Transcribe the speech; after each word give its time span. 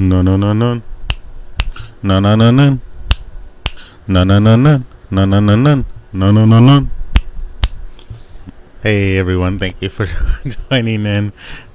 No, 0.00 0.22
no, 0.22 0.36
no, 0.36 0.52
no. 0.52 0.80
No, 2.04 2.20
no, 2.20 2.36
no, 2.36 2.52
no. 2.52 2.78
No, 4.06 4.22
no, 4.22 4.38
no, 4.38 4.54
no. 4.54 4.84
No, 5.10 5.24
no, 5.24 5.40
no, 5.40 5.56
no. 5.56 5.84
No, 6.12 6.30
no, 6.30 6.44
no, 6.44 6.60
no. 6.60 6.88
Hey, 8.80 9.18
everyone. 9.18 9.58
Thank 9.58 9.82
you 9.82 9.88
for 9.88 10.06
joining 10.70 11.04
in 11.04 11.32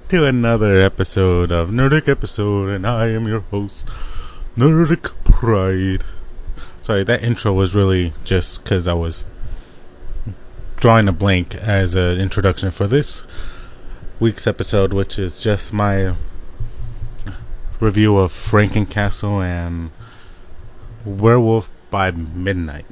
to 0.08 0.24
another 0.24 0.80
episode 0.80 1.52
of 1.52 1.68
Nerdic 1.68 2.08
Episode, 2.08 2.70
and 2.70 2.88
I 2.88 3.08
am 3.08 3.28
your 3.28 3.42
host, 3.42 3.90
Nerdic 4.56 5.12
Pride. 5.26 6.06
Sorry, 6.82 7.04
that 7.04 7.22
intro 7.26 7.52
was 7.52 7.76
really 7.76 8.14
just 8.24 8.64
because 8.64 8.88
I 8.88 8.94
was 8.94 9.26
drawing 10.78 11.10
a 11.10 11.12
blank 11.12 11.56
as 11.56 11.94
an 11.94 12.22
introduction 12.22 12.72
for 12.72 12.88
this 12.88 13.26
week's 14.22 14.48
episode, 14.48 14.94
which 14.94 15.20
is 15.20 15.42
just 15.42 15.74
my 15.74 16.16
review 17.84 18.18
of 18.18 18.32
Frankencastle 18.32 19.44
and 19.44 19.92
Werewolf 21.04 21.70
by 21.92 22.12
Midnight, 22.12 22.86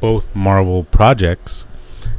both 0.00 0.32
Marvel 0.36 0.84
projects, 0.84 1.66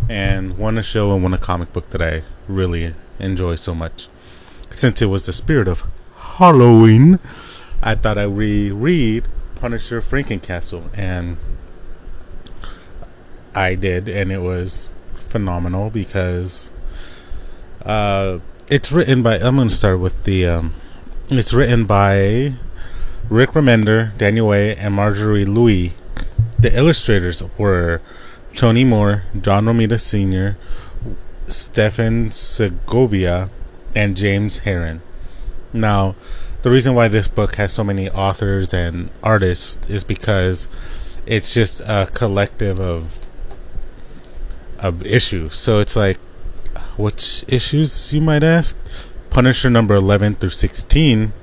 and 0.10 0.58
one 0.58 0.78
a 0.78 0.84
show 0.84 1.14
and 1.14 1.24
one 1.24 1.34
a 1.34 1.38
comic 1.38 1.72
book 1.72 1.90
that 1.92 2.02
I 2.02 2.24
really 2.50 2.94
enjoy 3.18 3.56
so 3.56 3.74
much. 3.74 4.10
Since 4.72 5.02
it 5.02 5.06
was 5.06 5.26
the 5.26 5.32
spirit 5.32 5.70
of 5.70 5.86
Halloween, 6.18 7.20
I 7.82 7.96
thought 7.96 8.18
I'd 8.18 8.26
reread 8.26 9.24
Punisher 9.56 10.02
Frankencastle, 10.02 10.90
and 10.98 11.38
I 13.56 13.76
did, 13.76 14.10
and 14.10 14.34
it 14.34 14.40
was 14.40 14.90
phenomenal 15.16 15.90
because 15.90 16.74
uh, 17.86 18.40
it's 18.70 18.92
written 18.92 19.24
by. 19.24 19.40
I'm 19.40 19.56
going 19.56 19.70
to 19.70 19.74
start 19.74 20.02
with 20.02 20.26
the. 20.26 20.46
Um, 20.46 20.74
it's 21.30 21.54
written 21.54 21.86
by 21.86 22.54
Rick 23.30 23.52
Remender, 23.52 24.18
Daniel 24.18 24.48
Way, 24.48 24.76
and 24.76 24.94
Marjorie 24.94 25.44
Louis. 25.44 25.94
The 26.58 26.76
illustrators 26.76 27.44
were 27.58 28.02
Tony 28.56 28.86
Moore, 28.86 29.24
John 29.42 29.66
Romita 29.66 30.00
Sr., 30.00 30.58
Stefan 31.46 32.32
Segovia, 32.32 33.50
and 33.94 34.16
James 34.16 34.62
Harren. 34.62 35.02
Now, 35.74 36.16
the 36.62 36.70
reason 36.70 36.96
why 36.96 37.10
this 37.10 37.28
book 37.28 37.56
has 37.56 37.74
so 37.74 37.84
many 37.84 38.10
authors 38.10 38.74
and 38.74 39.12
artists 39.22 39.86
is 39.90 40.06
because 40.06 40.70
it's 41.26 41.54
just 41.54 41.82
a 41.82 42.10
collective 42.14 42.80
of 42.80 43.20
of 44.80 45.06
issues. 45.06 45.56
So 45.56 45.80
it's 45.80 45.96
like 45.96 46.20
which 46.98 47.44
issues 47.48 48.14
you 48.14 48.22
might 48.22 48.44
ask? 48.44 48.76
Punisher 49.30 49.70
number 49.70 49.96
11 49.96 50.36
through 50.36 50.50
16. 50.50 51.34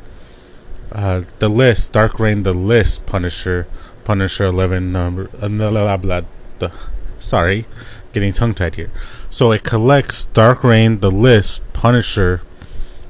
Uh, 0.93 1.23
the 1.39 1.49
list, 1.49 1.93
Dark 1.93 2.21
Reign, 2.21 2.43
the 2.45 2.53
list, 2.53 3.05
Punisher, 3.07 3.67
Punisher 4.05 4.45
11 4.45 4.93
number, 4.93 5.31
uh, 5.41 5.49
blah, 5.49 5.97
blah, 5.97 6.21
blah, 6.59 6.73
sorry, 7.19 7.67
getting 8.13 8.33
tongue 8.33 8.55
tied 8.55 8.77
here. 8.77 8.91
So 9.29 9.51
it 9.51 9.65
collects 9.65 10.27
Dark 10.27 10.63
Reign, 10.63 11.01
the 11.01 11.11
list, 11.11 11.63
Punisher, 11.73 12.43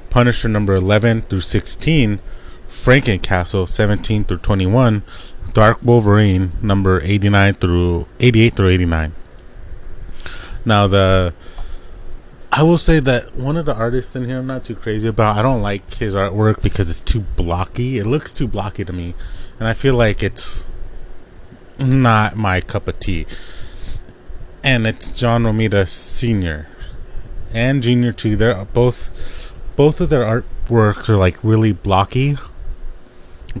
Punisher 0.09 0.47
number 0.47 0.73
11 0.73 1.23
through 1.23 1.41
16, 1.41 2.19
Frankencastle 2.67 3.67
17 3.67 4.23
through 4.23 4.37
21, 4.37 5.03
Dark 5.53 5.79
Wolverine 5.83 6.51
number 6.61 7.01
89 7.01 7.53
through 7.55 8.07
88 8.19 8.55
through 8.55 8.69
89. 8.69 9.13
Now 10.65 10.87
the 10.87 11.33
I 12.57 12.63
will 12.63 12.77
say 12.77 13.01
that 13.01 13.35
one 13.35 13.57
of 13.57 13.65
the 13.65 13.75
artists 13.75 14.15
in 14.15 14.23
here 14.23 14.37
I'm 14.37 14.47
not 14.47 14.63
too 14.63 14.75
crazy 14.75 15.09
about. 15.09 15.35
I 15.35 15.41
don't 15.41 15.61
like 15.61 15.95
his 15.95 16.15
artwork 16.15 16.61
because 16.61 16.89
it's 16.89 17.01
too 17.01 17.19
blocky. 17.19 17.97
It 17.97 18.05
looks 18.05 18.31
too 18.31 18.47
blocky 18.47 18.85
to 18.85 18.93
me, 18.93 19.13
and 19.59 19.67
I 19.67 19.73
feel 19.73 19.93
like 19.93 20.23
it's 20.23 20.65
not 21.79 22.37
my 22.37 22.61
cup 22.61 22.87
of 22.87 22.97
tea. 22.97 23.25
And 24.63 24.87
it's 24.87 25.11
John 25.11 25.43
Romita 25.43 25.85
Senior 25.89 26.69
and 27.53 27.83
Junior 27.83 28.13
too. 28.13 28.37
They're 28.37 28.63
both 28.63 29.51
both 29.75 29.99
of 29.99 30.09
their 30.09 30.23
artworks 30.23 31.09
are 31.09 31.17
like 31.17 31.37
really 31.43 31.73
blocky, 31.73 32.37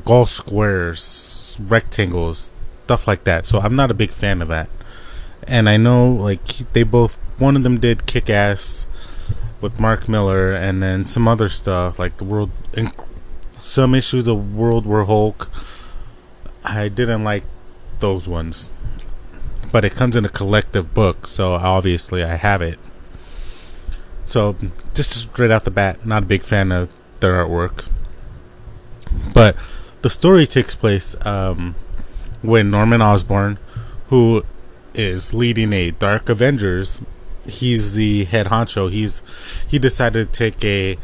all 0.05 0.25
squares, 0.25 1.59
rectangles, 1.59 2.53
stuff 2.85 3.09
like 3.09 3.25
that. 3.25 3.45
So 3.45 3.59
I'm 3.59 3.75
not 3.75 3.91
a 3.91 3.93
big 3.93 4.11
fan 4.11 4.41
of 4.41 4.47
that. 4.47 4.69
And 5.45 5.67
I 5.67 5.75
know 5.75 6.09
like 6.09 6.47
they 6.71 6.83
both 6.83 7.17
one 7.37 7.55
of 7.55 7.63
them 7.63 7.79
did 7.79 8.05
Kick 8.05 8.29
Ass 8.29 8.87
with 9.65 9.79
Mark 9.79 10.07
Millar, 10.07 10.53
and 10.53 10.83
then 10.83 11.07
some 11.07 11.27
other 11.27 11.49
stuff 11.49 11.97
like 11.97 12.17
the 12.17 12.23
World, 12.23 12.51
and 12.75 12.93
some 13.57 13.95
issues 13.95 14.27
of 14.27 14.53
World 14.53 14.85
War 14.85 15.05
Hulk. 15.05 15.49
I 16.63 16.87
didn't 16.87 17.23
like 17.23 17.43
those 17.99 18.27
ones, 18.27 18.69
but 19.71 19.83
it 19.83 19.95
comes 19.95 20.15
in 20.15 20.23
a 20.23 20.29
collective 20.29 20.93
book, 20.93 21.25
so 21.25 21.53
obviously 21.53 22.23
I 22.23 22.35
have 22.35 22.61
it. 22.61 22.77
So 24.23 24.55
just 24.93 25.13
straight 25.13 25.49
out 25.49 25.63
the 25.63 25.71
bat, 25.71 26.05
not 26.05 26.21
a 26.21 26.27
big 26.27 26.43
fan 26.43 26.71
of 26.71 26.91
their 27.19 27.33
artwork, 27.33 27.85
but 29.33 29.55
the 30.03 30.11
story 30.11 30.45
takes 30.45 30.75
place 30.75 31.15
um, 31.25 31.73
when 32.43 32.69
Norman 32.69 33.01
Osborn, 33.01 33.57
who 34.09 34.45
is 34.93 35.33
leading 35.33 35.73
a 35.73 35.89
Dark 35.89 36.29
Avengers 36.29 37.01
he's 37.45 37.93
the 37.93 38.25
head 38.25 38.47
honcho. 38.47 38.91
He's 38.91 39.21
he 39.67 39.79
decided 39.79 40.31
to 40.31 40.37
take 40.37 40.63
a 40.63 40.97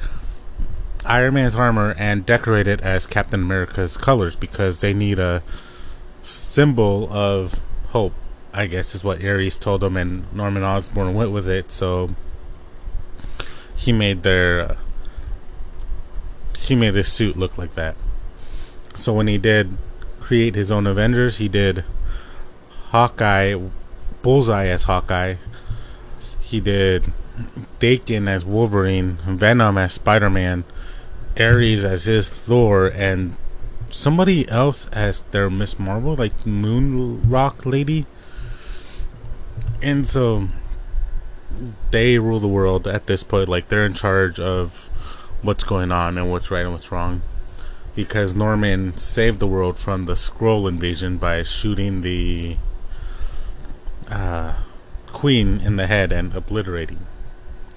Iron 1.05 1.33
Man's 1.33 1.55
armor 1.55 1.95
and 1.97 2.25
decorate 2.25 2.67
it 2.67 2.81
as 2.81 3.07
Captain 3.07 3.41
America's 3.41 3.97
colors 3.97 4.35
because 4.35 4.79
they 4.79 4.93
need 4.93 5.19
a 5.19 5.43
symbol 6.21 7.11
of 7.11 7.59
hope. 7.89 8.13
I 8.53 8.67
guess 8.67 8.93
is 8.93 9.03
what 9.03 9.23
Ares 9.23 9.57
told 9.57 9.81
him, 9.83 9.95
and 9.95 10.31
Norman 10.33 10.63
Osborn 10.63 11.13
went 11.13 11.31
with 11.31 11.47
it. 11.47 11.71
So 11.71 12.15
he 13.75 13.93
made 13.93 14.23
their 14.23 14.61
uh, 14.61 14.75
he 16.59 16.75
made 16.75 16.95
his 16.95 17.11
suit 17.11 17.37
look 17.37 17.57
like 17.57 17.73
that. 17.75 17.95
So 18.95 19.13
when 19.13 19.27
he 19.27 19.37
did 19.37 19.77
create 20.19 20.55
his 20.55 20.69
own 20.69 20.85
Avengers, 20.85 21.37
he 21.37 21.47
did 21.47 21.83
Hawkeye, 22.89 23.57
Bullseye 24.21 24.67
as 24.67 24.83
Hawkeye, 24.83 25.35
he 26.51 26.59
did 26.59 27.13
Daken 27.79 28.27
as 28.27 28.45
Wolverine, 28.45 29.17
Venom 29.25 29.77
as 29.77 29.93
Spider 29.93 30.29
Man, 30.29 30.65
Ares 31.39 31.85
as 31.85 32.03
his 32.03 32.27
Thor, 32.27 32.87
and 32.87 33.37
somebody 33.89 34.47
else 34.49 34.87
as 34.87 35.21
their 35.31 35.49
Miss 35.49 35.79
Marvel, 35.79 36.15
like 36.15 36.45
Moon 36.45 37.27
Rock 37.29 37.65
Lady. 37.65 38.05
And 39.81 40.05
so 40.05 40.49
they 41.91 42.19
rule 42.19 42.41
the 42.41 42.47
world 42.47 42.85
at 42.85 43.07
this 43.07 43.23
point. 43.23 43.47
Like 43.47 43.69
they're 43.69 43.85
in 43.85 43.93
charge 43.93 44.37
of 44.39 44.89
what's 45.41 45.63
going 45.63 45.91
on 45.91 46.17
and 46.17 46.29
what's 46.29 46.51
right 46.51 46.63
and 46.63 46.73
what's 46.73 46.91
wrong. 46.91 47.21
Because 47.95 48.35
Norman 48.35 48.97
saved 48.97 49.39
the 49.39 49.47
world 49.47 49.79
from 49.79 50.05
the 50.05 50.13
Skrull 50.13 50.67
invasion 50.67 51.17
by 51.17 51.43
shooting 51.43 52.01
the 52.01 52.57
uh, 54.09 54.63
Queen 55.11 55.59
in 55.61 55.75
the 55.75 55.87
head 55.87 56.11
and 56.11 56.33
obliterating 56.35 57.05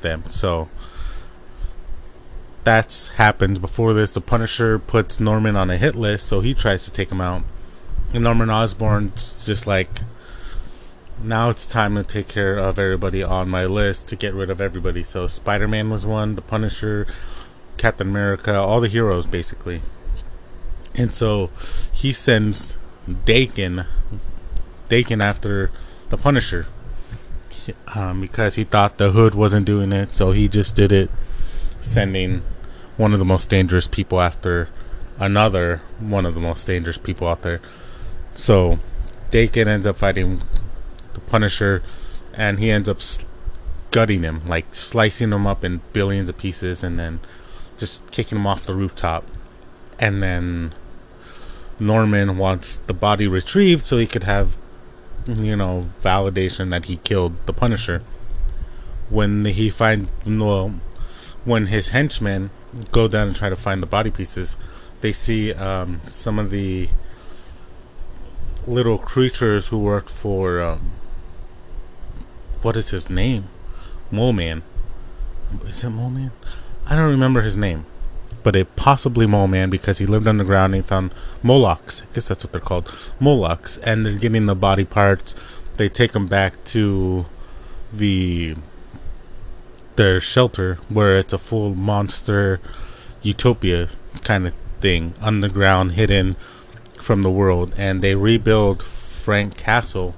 them. 0.00 0.24
So 0.30 0.68
that's 2.64 3.08
happened 3.08 3.60
before 3.60 3.92
this. 3.92 4.12
The 4.12 4.20
Punisher 4.20 4.78
puts 4.78 5.20
Norman 5.20 5.56
on 5.56 5.70
a 5.70 5.76
hit 5.76 5.94
list, 5.94 6.26
so 6.26 6.40
he 6.40 6.54
tries 6.54 6.84
to 6.84 6.90
take 6.90 7.10
him 7.10 7.20
out. 7.20 7.42
And 8.12 8.24
Norman 8.24 8.50
Osborn's 8.50 9.44
just 9.44 9.66
like, 9.66 9.90
now 11.22 11.50
it's 11.50 11.66
time 11.66 11.94
to 11.94 12.02
take 12.02 12.28
care 12.28 12.56
of 12.58 12.78
everybody 12.78 13.22
on 13.22 13.48
my 13.48 13.64
list 13.66 14.08
to 14.08 14.16
get 14.16 14.34
rid 14.34 14.50
of 14.50 14.60
everybody. 14.60 15.02
So 15.02 15.26
Spider 15.26 15.68
Man 15.68 15.90
was 15.90 16.06
one, 16.06 16.34
the 16.34 16.42
Punisher, 16.42 17.06
Captain 17.76 18.08
America, 18.08 18.54
all 18.54 18.80
the 18.80 18.88
heroes 18.88 19.26
basically. 19.26 19.82
And 20.94 21.12
so 21.12 21.50
he 21.92 22.12
sends 22.12 22.76
Daken, 23.08 23.86
Daken 24.88 25.22
after 25.22 25.70
the 26.08 26.16
Punisher 26.16 26.66
um, 27.94 28.20
because 28.20 28.56
he 28.56 28.64
thought 28.64 28.98
the 28.98 29.10
hood 29.10 29.34
wasn't 29.34 29.66
doing 29.66 29.92
it, 29.92 30.12
so 30.12 30.32
he 30.32 30.48
just 30.48 30.74
did 30.74 30.92
it, 30.92 31.10
sending 31.80 32.42
one 32.96 33.12
of 33.12 33.18
the 33.18 33.24
most 33.24 33.48
dangerous 33.48 33.86
people 33.86 34.20
after 34.20 34.68
another 35.18 35.82
one 35.98 36.26
of 36.26 36.34
the 36.34 36.40
most 36.40 36.66
dangerous 36.66 36.98
people 36.98 37.28
out 37.28 37.42
there. 37.42 37.60
So 38.34 38.78
Daken 39.30 39.66
ends 39.66 39.86
up 39.86 39.96
fighting 39.96 40.42
the 41.12 41.20
Punisher, 41.20 41.82
and 42.32 42.58
he 42.58 42.70
ends 42.70 42.88
up 42.88 42.98
gutting 43.90 44.22
him, 44.22 44.46
like 44.46 44.74
slicing 44.74 45.32
him 45.32 45.46
up 45.46 45.64
in 45.64 45.80
billions 45.92 46.28
of 46.28 46.36
pieces, 46.36 46.82
and 46.82 46.98
then 46.98 47.20
just 47.76 48.08
kicking 48.10 48.38
him 48.38 48.46
off 48.46 48.66
the 48.66 48.74
rooftop. 48.74 49.24
And 49.98 50.22
then 50.22 50.74
Norman 51.78 52.38
wants 52.38 52.78
the 52.86 52.94
body 52.94 53.28
retrieved 53.28 53.84
so 53.84 53.98
he 53.98 54.06
could 54.06 54.24
have 54.24 54.58
you 55.26 55.56
know, 55.56 55.86
validation 56.02 56.70
that 56.70 56.86
he 56.86 56.96
killed 56.98 57.34
the 57.46 57.52
Punisher. 57.52 58.02
When 59.10 59.44
he 59.44 59.70
find 59.70 60.08
well, 60.26 60.74
when 61.44 61.66
his 61.66 61.88
henchmen 61.90 62.50
go 62.90 63.08
down 63.08 63.28
and 63.28 63.36
try 63.36 63.48
to 63.48 63.56
find 63.56 63.82
the 63.82 63.86
body 63.86 64.10
pieces, 64.10 64.56
they 65.00 65.12
see 65.12 65.52
um, 65.52 66.00
some 66.08 66.38
of 66.38 66.50
the 66.50 66.88
little 68.66 68.98
creatures 68.98 69.68
who 69.68 69.78
worked 69.78 70.10
for 70.10 70.60
um, 70.60 70.92
what 72.62 72.76
is 72.76 72.90
his 72.90 73.10
name? 73.10 73.48
Mole 74.10 74.32
Man. 74.32 74.62
Is 75.66 75.84
it 75.84 75.90
Mole 75.90 76.10
Man? 76.10 76.32
I 76.86 76.96
don't 76.96 77.10
remember 77.10 77.42
his 77.42 77.58
name, 77.58 77.84
but 78.44 78.54
a 78.54 78.64
possibly 78.64 79.26
Mole 79.26 79.48
Man 79.48 79.70
because 79.70 79.98
he 79.98 80.06
lived 80.06 80.28
underground 80.28 80.74
and 80.74 80.84
he 80.84 80.88
found 80.88 81.12
Molochs. 81.42 82.02
I 82.02 82.14
guess 82.14 82.28
that's 82.28 82.44
what 82.44 82.52
they're 82.52 82.60
called, 82.60 82.94
Molochs, 83.18 83.78
and 83.78 84.06
they're 84.06 84.12
getting 84.12 84.46
the 84.46 84.54
body 84.54 84.84
parts. 84.84 85.34
They 85.76 85.88
take 85.88 86.12
them 86.12 86.28
back 86.28 86.62
to 86.66 87.26
the 87.92 88.54
their 89.96 90.20
shelter 90.20 90.78
where 90.88 91.16
it's 91.16 91.32
a 91.32 91.38
full 91.38 91.74
monster 91.74 92.60
utopia 93.22 93.88
kind 94.22 94.46
of 94.46 94.54
thing, 94.80 95.14
underground, 95.20 95.92
hidden 95.92 96.36
from 96.98 97.22
the 97.22 97.30
world, 97.30 97.74
and 97.76 98.02
they 98.02 98.14
rebuild 98.14 98.82
Frank 98.82 99.56
Castle 99.56 100.14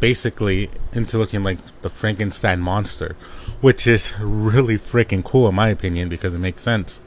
basically 0.00 0.70
into 0.92 1.18
looking 1.18 1.44
like 1.44 1.58
the 1.82 1.90
Frankenstein 1.90 2.60
monster, 2.60 3.14
which 3.60 3.86
is 3.86 4.14
really 4.20 4.78
freaking 4.78 5.22
cool 5.22 5.48
in 5.48 5.54
my 5.54 5.68
opinion 5.68 6.08
because 6.08 6.34
it 6.34 6.38
makes 6.38 6.62
sense. 6.62 7.00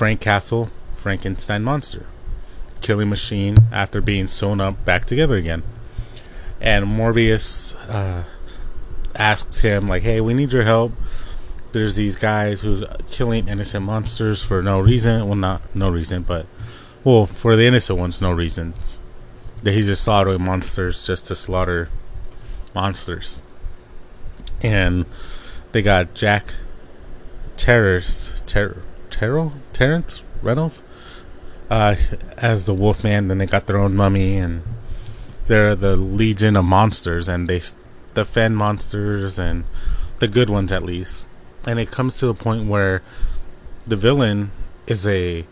Frank 0.00 0.22
Castle, 0.22 0.70
Frankenstein 0.94 1.62
monster, 1.62 2.06
killing 2.80 3.10
machine 3.10 3.54
after 3.70 4.00
being 4.00 4.26
sewn 4.26 4.58
up 4.58 4.82
back 4.82 5.04
together 5.04 5.36
again, 5.36 5.62
and 6.58 6.86
Morbius 6.86 7.76
uh, 7.86 8.24
asks 9.14 9.60
him 9.60 9.90
like, 9.90 10.02
"Hey, 10.02 10.22
we 10.22 10.32
need 10.32 10.54
your 10.54 10.62
help." 10.62 10.94
There's 11.72 11.96
these 11.96 12.16
guys 12.16 12.62
who's 12.62 12.82
killing 13.10 13.46
innocent 13.46 13.84
monsters 13.84 14.42
for 14.42 14.62
no 14.62 14.80
reason. 14.80 15.26
Well, 15.28 15.36
not 15.36 15.60
no 15.74 15.90
reason, 15.90 16.22
but 16.22 16.46
well, 17.04 17.26
for 17.26 17.54
the 17.54 17.66
innocent 17.66 17.98
ones, 17.98 18.22
no 18.22 18.32
reasons. 18.32 19.02
That 19.64 19.74
he's 19.74 19.84
just 19.84 20.02
slaughtering 20.02 20.42
monsters 20.42 21.06
just 21.06 21.26
to 21.26 21.34
slaughter 21.34 21.90
monsters. 22.74 23.38
And 24.62 25.04
they 25.72 25.82
got 25.82 26.14
Jack 26.14 26.54
Terrors, 27.58 28.42
Ter- 28.46 28.82
Terrell, 29.20 29.52
Terrence 29.74 30.24
Reynolds 30.40 30.82
uh, 31.68 31.94
as 32.38 32.64
the 32.64 32.72
Wolfman. 32.72 33.28
Then 33.28 33.36
they 33.36 33.44
got 33.44 33.66
their 33.66 33.76
own 33.76 33.94
mummy, 33.94 34.38
and 34.38 34.62
they're 35.46 35.76
the 35.76 35.94
Legion 35.94 36.56
of 36.56 36.64
Monsters, 36.64 37.28
and 37.28 37.46
they 37.46 37.60
defend 38.14 38.56
monsters 38.56 39.38
and 39.38 39.64
the 40.20 40.26
good 40.26 40.48
ones 40.48 40.72
at 40.72 40.82
least. 40.82 41.26
And 41.66 41.78
it 41.78 41.90
comes 41.90 42.16
to 42.20 42.30
a 42.30 42.34
point 42.34 42.66
where 42.66 43.02
the 43.86 43.94
villain 43.94 44.52
is 44.86 45.06
a 45.06 45.44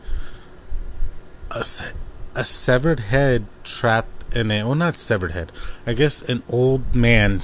a, 1.50 1.62
a 2.34 2.44
severed 2.44 3.00
head 3.00 3.44
trapped 3.64 4.34
in 4.34 4.50
a 4.50 4.64
well 4.64 4.74
not 4.74 4.96
severed 4.98 5.32
head 5.32 5.50
i 5.86 5.94
guess 5.94 6.20
an 6.22 6.42
old 6.50 6.94
man 6.94 7.42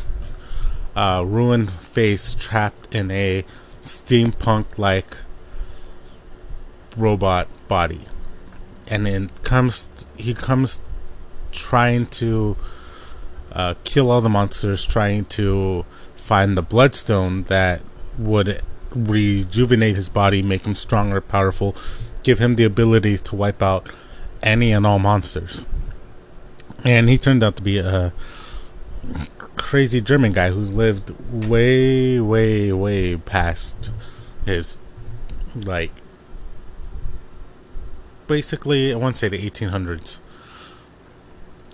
uh, 0.94 1.24
ruined 1.26 1.70
face 1.70 2.34
trapped 2.34 2.94
in 2.94 3.10
a 3.10 3.44
steampunk 3.80 4.76
like 4.76 5.16
robot 6.96 7.48
body 7.68 8.00
and 8.86 9.06
then 9.06 9.30
comes 9.42 9.88
he 10.16 10.34
comes 10.34 10.82
trying 11.52 12.06
to 12.06 12.56
uh, 13.52 13.74
kill 13.84 14.10
all 14.10 14.20
the 14.20 14.28
monsters 14.28 14.84
trying 14.84 15.24
to 15.24 15.84
find 16.16 16.56
the 16.56 16.62
bloodstone 16.62 17.42
that 17.44 17.82
would 18.18 18.62
rejuvenate 18.94 19.96
his 19.96 20.08
body 20.08 20.42
make 20.42 20.64
him 20.64 20.74
stronger 20.74 21.20
powerful 21.20 21.74
give 22.24 22.38
him 22.38 22.54
the 22.54 22.64
ability 22.64 23.18
to 23.18 23.36
wipe 23.36 23.62
out 23.62 23.88
any 24.42 24.72
and 24.72 24.86
all 24.86 24.98
monsters. 24.98 25.64
And 26.84 27.08
he 27.08 27.16
turned 27.16 27.42
out 27.42 27.56
to 27.56 27.62
be 27.62 27.78
a 27.78 28.12
crazy 29.56 30.00
German 30.00 30.32
guy 30.32 30.50
who's 30.50 30.70
lived 30.70 31.10
way, 31.32 32.20
way, 32.20 32.72
way 32.72 33.16
past 33.16 33.90
his, 34.44 34.76
like, 35.54 35.92
basically, 38.26 38.92
I 38.92 38.96
want 38.96 39.16
to 39.16 39.18
say 39.20 39.28
the 39.28 39.50
1800s. 39.50 40.20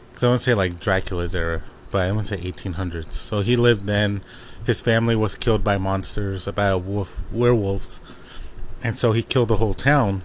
Because 0.08 0.24
I 0.24 0.28
want 0.28 0.40
to 0.40 0.44
say, 0.44 0.54
like, 0.54 0.80
Dracula's 0.80 1.34
era, 1.34 1.62
but 1.90 2.02
I 2.02 2.12
want 2.12 2.26
to 2.26 2.36
say 2.36 2.42
1800s. 2.42 3.12
So 3.12 3.40
he 3.40 3.56
lived 3.56 3.86
then. 3.86 4.22
His 4.64 4.80
family 4.80 5.16
was 5.16 5.34
killed 5.34 5.64
by 5.64 5.78
monsters, 5.78 6.46
by 6.46 6.74
wolf, 6.74 7.20
werewolves. 7.32 8.00
And 8.82 8.98
so 8.98 9.12
he 9.12 9.22
killed 9.22 9.48
the 9.48 9.56
whole 9.56 9.74
town 9.74 10.22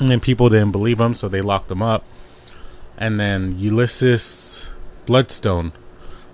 and 0.00 0.08
then 0.08 0.18
people 0.18 0.48
didn't 0.48 0.72
believe 0.72 0.98
him, 0.98 1.12
so 1.12 1.28
they 1.28 1.42
locked 1.42 1.70
him 1.70 1.82
up. 1.82 2.04
And 2.96 3.20
then 3.20 3.58
Ulysses 3.58 4.70
Bloodstone, 5.04 5.72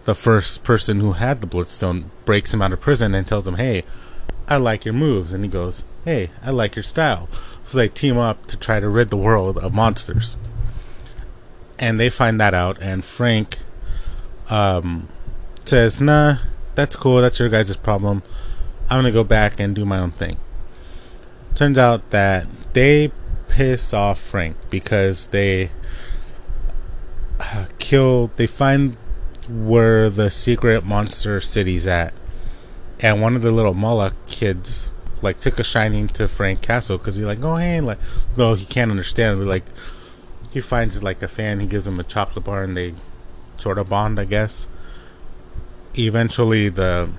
the 0.04 0.14
first 0.14 0.62
person 0.62 1.00
who 1.00 1.12
had 1.12 1.40
the 1.40 1.48
Bloodstone, 1.48 2.10
breaks 2.24 2.54
him 2.54 2.62
out 2.62 2.72
of 2.72 2.80
prison 2.80 3.14
and 3.14 3.26
tells 3.26 3.46
him, 3.46 3.56
Hey, 3.56 3.82
I 4.46 4.56
like 4.56 4.84
your 4.84 4.94
moves. 4.94 5.32
And 5.32 5.42
he 5.44 5.50
goes, 5.50 5.82
Hey, 6.04 6.30
I 6.42 6.52
like 6.52 6.76
your 6.76 6.84
style. 6.84 7.28
So 7.66 7.78
they 7.78 7.88
team 7.88 8.16
up 8.16 8.46
to 8.46 8.56
try 8.56 8.78
to 8.78 8.88
rid 8.88 9.10
the 9.10 9.16
world 9.16 9.58
of 9.58 9.74
monsters. 9.74 10.36
And 11.80 11.98
they 11.98 12.08
find 12.08 12.40
that 12.40 12.54
out, 12.54 12.80
and 12.80 13.04
Frank 13.04 13.58
um, 14.48 15.08
says, 15.64 16.00
Nah, 16.00 16.36
that's 16.76 16.94
cool. 16.94 17.20
That's 17.20 17.40
your 17.40 17.48
guys' 17.48 17.76
problem. 17.76 18.22
I'm 18.88 19.02
going 19.02 19.12
to 19.12 19.18
go 19.18 19.24
back 19.24 19.58
and 19.58 19.74
do 19.74 19.84
my 19.84 19.98
own 19.98 20.12
thing. 20.12 20.38
Turns 21.56 21.76
out 21.76 22.08
that 22.10 22.46
they 22.72 23.10
piss 23.48 23.92
off 23.92 24.20
Frank 24.20 24.56
because 24.70 25.26
they 25.28 25.72
uh, 27.40 27.66
kill. 27.80 28.30
They 28.36 28.46
find 28.46 28.96
where 29.48 30.08
the 30.08 30.30
secret 30.30 30.84
monster 30.84 31.40
city's 31.40 31.84
at, 31.84 32.14
and 33.00 33.20
one 33.20 33.34
of 33.34 33.42
the 33.42 33.50
little 33.50 33.74
Moloch 33.74 34.14
kids 34.26 34.92
like 35.22 35.40
took 35.40 35.58
a 35.58 35.64
shining 35.64 36.08
to 36.08 36.28
Frank 36.28 36.62
Castle 36.62 36.98
because 36.98 37.16
he's 37.16 37.26
like, 37.26 37.42
oh 37.42 37.56
hey, 37.56 37.80
like 37.80 37.98
no, 38.36 38.54
he 38.54 38.64
can't 38.64 38.90
understand. 38.90 39.38
But 39.38 39.46
like 39.46 39.64
he 40.50 40.60
finds 40.60 41.02
like 41.02 41.22
a 41.22 41.28
fan, 41.28 41.60
he 41.60 41.66
gives 41.66 41.86
him 41.86 42.00
a 42.00 42.04
chocolate 42.04 42.44
bar, 42.44 42.62
and 42.62 42.76
they 42.76 42.94
sort 43.58 43.78
of 43.78 43.88
bond, 43.88 44.18
I 44.18 44.24
guess. 44.24 44.68
Eventually, 45.98 46.68
the 46.68 47.10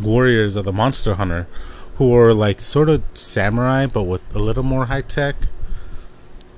warriors 0.00 0.56
of 0.56 0.64
the 0.64 0.72
Monster 0.72 1.14
Hunter 1.14 1.46
who 1.96 2.14
are 2.16 2.34
like 2.34 2.60
sort 2.60 2.88
of 2.88 3.02
samurai 3.14 3.86
but 3.86 4.02
with 4.02 4.34
a 4.34 4.38
little 4.38 4.62
more 4.62 4.86
high 4.86 5.02
tech. 5.02 5.36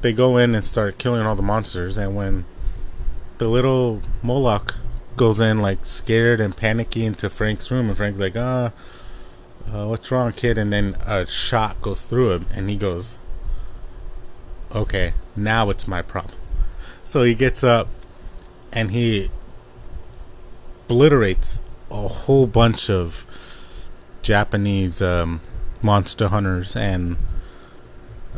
They 0.01 0.13
go 0.13 0.37
in 0.37 0.55
and 0.55 0.65
start 0.65 0.99
killing 0.99 1.27
all 1.27 1.37
the 1.37 1.43
monsters, 1.43 1.97
and 1.97 2.15
when 2.15 2.45
the 3.39 3.49
little 3.49 4.03
Moloch 4.23 4.77
goes 5.17 5.41
in 5.41 5.61
like 5.61 5.85
scared 5.85 6.41
and 6.41 6.57
panicky 6.57 7.05
into 7.05 7.29
Frank's 7.29 7.71
room, 7.71 7.89
and 7.89 7.97
Frank's 7.97 8.21
like, 8.21 8.37
"Ah, 8.37 8.73
uh, 9.73 9.87
what's 9.87 10.11
wrong, 10.11 10.33
kid?" 10.33 10.59
And 10.59 10.73
then 10.73 10.97
a 11.07 11.27
shot 11.27 11.81
goes 11.83 12.05
through 12.05 12.33
him, 12.33 12.47
and 12.53 12.71
he 12.71 12.77
goes, 12.77 13.19
"Okay, 14.75 15.15
now 15.35 15.71
it's 15.71 15.87
my 15.87 16.03
problem." 16.03 16.37
So 17.05 17.23
he 17.23 17.35
gets 17.35 17.63
up, 17.63 17.89
and 18.73 18.91
he 18.91 19.31
obliterates 20.87 21.61
a 21.91 22.09
whole 22.09 22.47
bunch 22.47 22.89
of 22.91 23.27
Japanese 24.23 25.03
um, 25.03 25.41
monster 25.83 26.29
hunters, 26.29 26.77
and 26.77 27.17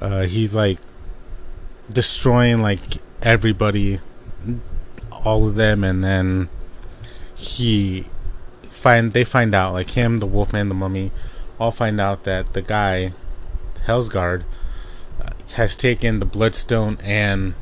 uh, 0.00 0.22
he's 0.22 0.54
like 0.54 0.78
destroying 1.90 2.58
like 2.58 2.98
everybody, 3.22 4.00
all 5.10 5.48
of 5.48 5.54
them, 5.54 5.82
and 5.84 6.04
then 6.04 6.48
he 7.34 8.06
find 8.78 9.12
they 9.12 9.24
find 9.24 9.54
out 9.54 9.72
like 9.72 9.90
him, 9.90 10.18
the 10.18 10.26
Wolfman, 10.26 10.68
the 10.68 10.74
Mummy, 10.74 11.10
all 11.58 11.70
find 11.70 12.00
out 12.00 12.24
that 12.24 12.52
the 12.54 12.62
guy, 12.62 13.12
Hellsgaard, 13.86 14.44
uh, 15.20 15.30
has 15.54 15.76
taken 15.76 16.18
the 16.18 16.24
Bloodstone 16.24 16.98
and 17.02 17.54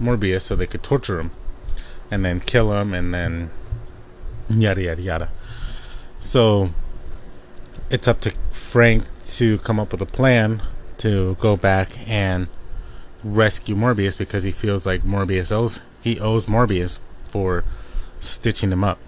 Morbius 0.00 0.42
so 0.42 0.56
they 0.56 0.66
could 0.66 0.82
torture 0.82 1.20
him, 1.20 1.30
and 2.10 2.24
then 2.24 2.40
kill 2.40 2.72
him, 2.72 2.94
and 2.94 3.12
then 3.12 3.50
yada 4.48 4.82
yada 4.82 5.02
yada. 5.02 5.28
So 6.18 6.70
it's 7.90 8.08
up 8.08 8.20
to 8.22 8.32
Frank 8.50 9.04
to 9.28 9.58
come 9.58 9.80
up 9.80 9.92
with 9.92 10.00
a 10.00 10.06
plan 10.06 10.62
to 10.98 11.36
go 11.40 11.56
back 11.56 11.98
and 12.08 12.48
rescue 13.22 13.74
Morbius 13.74 14.16
because 14.16 14.44
he 14.44 14.52
feels 14.52 14.86
like 14.86 15.02
Morbius 15.02 15.52
owes 15.52 15.80
he 16.00 16.18
owes 16.18 16.46
Morbius 16.46 16.98
for 17.28 17.64
stitching 18.18 18.72
him 18.72 18.84
up. 18.84 18.98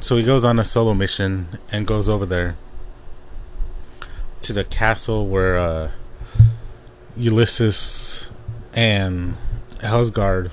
So 0.00 0.16
he 0.16 0.22
goes 0.22 0.44
on 0.44 0.58
a 0.58 0.64
solo 0.64 0.94
mission 0.94 1.58
and 1.70 1.86
goes 1.86 2.08
over 2.08 2.24
there 2.24 2.56
to 4.40 4.54
the 4.54 4.64
castle 4.64 5.26
where 5.26 5.58
uh, 5.58 5.90
Ulysses 7.16 8.30
and 8.72 9.36
Hellsgaard 9.80 10.52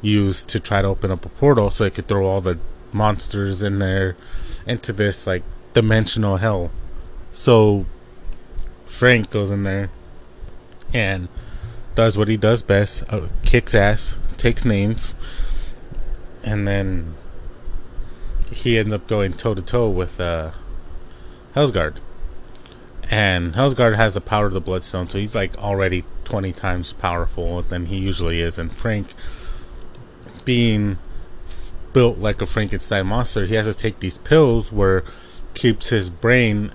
used 0.00 0.48
to 0.50 0.60
try 0.60 0.80
to 0.80 0.86
open 0.88 1.10
up 1.10 1.26
a 1.26 1.28
portal 1.28 1.72
so 1.72 1.84
they 1.84 1.90
could 1.90 2.06
throw 2.06 2.24
all 2.24 2.40
the 2.40 2.58
monsters 2.92 3.62
in 3.62 3.80
there 3.80 4.16
into 4.64 4.92
this 4.92 5.26
like 5.26 5.42
dimensional 5.74 6.36
hell. 6.36 6.70
So 7.32 7.84
Frank 8.86 9.30
goes 9.30 9.50
in 9.50 9.64
there 9.64 9.90
and 10.94 11.28
does 11.96 12.16
what 12.16 12.28
he 12.28 12.36
does 12.36 12.62
best 12.62 13.02
uh, 13.12 13.26
kicks 13.42 13.74
ass, 13.74 14.18
takes 14.36 14.64
names, 14.64 15.16
and 16.44 16.66
then 16.66 17.16
he 18.50 18.78
ends 18.78 18.92
up 18.92 19.06
going 19.06 19.32
toe 19.34 19.54
to 19.54 19.62
toe 19.62 19.88
with 19.88 20.20
uh, 20.20 20.52
Hellsgaard. 21.54 21.96
And 23.10 23.54
Hellsgaard 23.54 23.96
has 23.96 24.14
the 24.14 24.20
power 24.20 24.46
of 24.46 24.52
the 24.52 24.60
Bloodstone, 24.60 25.08
so 25.08 25.18
he's 25.18 25.34
like 25.34 25.56
already 25.56 26.04
20 26.24 26.52
times 26.52 26.92
powerful 26.92 27.62
than 27.62 27.86
he 27.86 27.96
usually 27.96 28.40
is. 28.40 28.58
And 28.58 28.74
Frank, 28.74 29.14
being 30.44 30.98
built 31.92 32.18
like 32.18 32.42
a 32.42 32.46
Frankenstein 32.46 33.06
monster, 33.06 33.46
he 33.46 33.54
has 33.54 33.66
to 33.66 33.74
take 33.74 34.00
these 34.00 34.18
pills 34.18 34.70
where 34.70 35.04
keeps 35.54 35.88
his 35.88 36.10
brain 36.10 36.72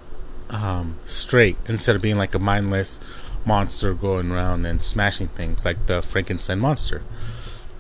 um, 0.49 0.99
straight 1.05 1.57
instead 1.67 1.95
of 1.95 2.01
being 2.01 2.17
like 2.17 2.35
a 2.35 2.39
mindless 2.39 2.99
monster 3.45 3.93
going 3.93 4.31
around 4.31 4.65
and 4.65 4.81
smashing 4.81 5.27
things 5.29 5.65
like 5.65 5.85
the 5.87 6.01
Frankenstein 6.01 6.59
monster. 6.59 7.03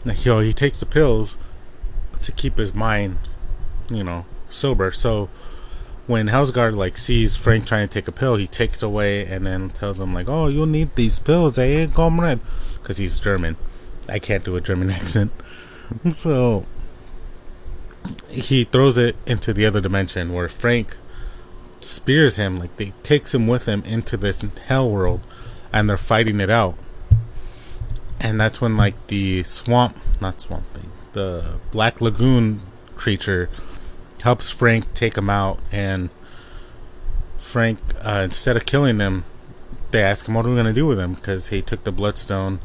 Now, 0.05 0.13
you 0.13 0.31
know, 0.31 0.39
he 0.39 0.53
takes 0.53 0.79
the 0.79 0.85
pills 0.85 1.37
to 2.21 2.31
keep 2.31 2.57
his 2.57 2.73
mind, 2.73 3.17
you 3.93 4.03
know, 4.03 4.25
sober. 4.49 4.91
So 4.91 5.29
when 6.07 6.27
Hellsgaard 6.27 6.75
like 6.75 6.97
sees 6.97 7.35
Frank 7.35 7.65
trying 7.65 7.87
to 7.87 7.93
take 7.93 8.07
a 8.07 8.11
pill, 8.11 8.35
he 8.35 8.47
takes 8.47 8.83
away 8.83 9.25
and 9.25 9.45
then 9.45 9.69
tells 9.69 9.99
him 9.99 10.13
like, 10.13 10.27
"Oh, 10.27 10.47
you'll 10.47 10.65
need 10.65 10.95
these 10.95 11.19
pills, 11.19 11.57
eh, 11.57 11.87
comrade?" 11.87 12.39
Because 12.75 12.97
he's 12.97 13.19
German. 13.19 13.55
I 14.09 14.19
can't 14.19 14.43
do 14.43 14.55
a 14.55 14.61
German 14.61 14.89
accent, 14.99 15.31
so 16.09 16.65
he 18.27 18.65
throws 18.65 18.97
it 18.97 19.15
into 19.25 19.53
the 19.53 19.65
other 19.65 19.79
dimension 19.79 20.33
where 20.33 20.49
Frank 20.49 20.97
spears 21.79 22.35
him, 22.35 22.59
like 22.59 22.75
they 22.77 22.93
takes 23.03 23.33
him 23.33 23.47
with 23.47 23.65
him 23.65 23.83
into 23.85 24.17
this 24.17 24.43
hell 24.65 24.89
world, 24.89 25.21
and 25.71 25.89
they're 25.89 25.97
fighting 25.97 26.39
it 26.39 26.49
out. 26.49 26.75
And 28.19 28.39
that's 28.39 28.59
when 28.59 28.75
like 28.77 29.07
the 29.07 29.43
swamp, 29.43 29.97
not 30.19 30.41
swamp 30.41 30.65
thing, 30.73 30.91
the 31.13 31.59
Black 31.71 32.01
Lagoon 32.01 32.61
creature 32.95 33.49
helps 34.23 34.49
Frank 34.49 34.93
take 34.93 35.17
him 35.17 35.29
out, 35.29 35.59
and 35.71 36.09
Frank 37.37 37.79
uh, 38.01 38.21
instead 38.23 38.57
of 38.57 38.65
killing 38.65 38.97
them, 38.97 39.25
they 39.91 40.01
ask 40.01 40.27
him 40.27 40.33
what 40.33 40.45
are 40.45 40.49
we 40.49 40.55
gonna 40.55 40.73
do 40.73 40.85
with 40.85 40.99
him 40.99 41.13
because 41.13 41.49
he 41.49 41.61
took 41.61 41.83
the 41.83 41.91
bloodstone, 41.91 42.59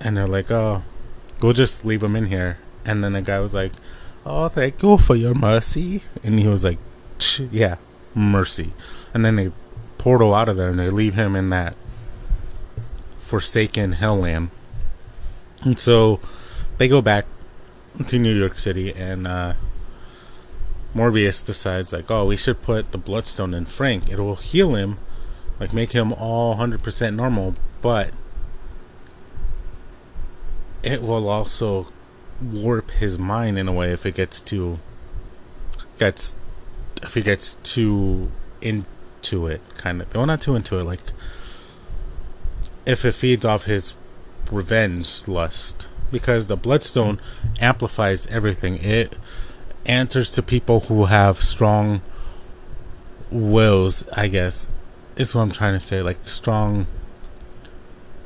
and 0.00 0.16
they're 0.16 0.26
like, 0.26 0.50
oh, 0.50 0.82
we'll 1.40 1.52
just 1.52 1.84
leave 1.84 2.02
him 2.02 2.16
in 2.16 2.26
here. 2.26 2.58
And 2.84 3.04
then 3.04 3.12
the 3.12 3.22
guy 3.22 3.40
was 3.40 3.54
like, 3.54 3.72
oh, 4.26 4.48
thank 4.48 4.82
you 4.82 4.96
for 4.98 5.14
your 5.14 5.34
mercy, 5.34 6.02
and 6.24 6.38
he 6.38 6.46
was 6.46 6.64
like, 6.64 6.78
yeah, 7.50 7.76
mercy. 8.14 8.72
And 9.14 9.24
then 9.24 9.36
they 9.36 9.52
portal 9.98 10.34
out 10.34 10.48
of 10.48 10.56
there 10.56 10.70
and 10.70 10.78
they 10.78 10.88
leave 10.88 11.14
him 11.14 11.36
in 11.36 11.50
that 11.50 11.76
forsaken 13.16 13.94
hellland. 13.94 14.48
And 15.62 15.78
so 15.78 16.20
they 16.78 16.88
go 16.88 17.02
back 17.02 17.26
to 18.06 18.18
New 18.18 18.34
York 18.34 18.58
City 18.58 18.94
and 18.94 19.26
uh, 19.26 19.54
Morbius 20.94 21.44
decides 21.44 21.92
like, 21.92 22.10
oh, 22.10 22.26
we 22.26 22.36
should 22.36 22.62
put 22.62 22.92
the 22.92 22.98
bloodstone 22.98 23.54
in 23.54 23.66
Frank. 23.66 24.10
It 24.10 24.18
will 24.18 24.36
heal 24.36 24.74
him, 24.74 24.98
like 25.58 25.72
make 25.72 25.92
him 25.92 26.12
all 26.12 26.56
100% 26.56 27.14
normal, 27.14 27.54
but 27.80 28.12
it 30.82 31.02
will 31.02 31.28
also 31.28 31.88
warp 32.40 32.90
his 32.92 33.18
mind 33.18 33.58
in 33.58 33.68
a 33.68 33.72
way 33.72 33.92
if 33.92 34.06
it 34.06 34.14
gets 34.14 34.40
too 34.40 34.78
gets 35.98 36.34
if 37.02 37.12
he 37.12 37.20
gets 37.20 37.56
too 37.62 38.30
into 38.62 39.46
it, 39.46 39.60
kind 39.76 40.00
of. 40.00 40.12
Well, 40.14 40.26
not 40.26 40.40
too 40.40 40.56
into 40.56 40.78
it. 40.78 40.84
Like 40.84 41.00
if 42.86 43.04
it 43.04 43.12
feeds 43.12 43.44
off 43.44 43.64
his 43.64 43.94
revenge 44.50 45.28
lust, 45.28 45.86
because 46.10 46.46
the 46.46 46.56
bloodstone 46.56 47.20
amplifies 47.60 48.26
everything. 48.28 48.78
It 48.78 49.14
answers 49.86 50.30
to 50.32 50.42
people 50.42 50.80
who 50.80 51.06
have 51.06 51.42
strong 51.42 52.02
wills. 53.30 54.04
I 54.12 54.28
guess 54.28 54.68
is 55.16 55.34
what 55.34 55.42
I'm 55.42 55.50
trying 55.52 55.74
to 55.74 55.80
say. 55.80 56.02
Like 56.02 56.26
strong 56.26 56.86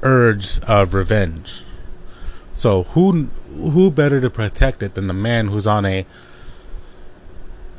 urge 0.03 0.61
of 0.61 0.95
revenge. 0.95 1.63
So 2.53 2.85
who 2.85 3.25
who 3.51 3.91
better 3.91 4.21
to 4.21 4.31
protect 4.31 4.83
it 4.83 4.95
than 4.95 5.07
the 5.07 5.15
man 5.15 5.49
who's 5.49 5.67
on 5.67 5.85
a 5.85 6.07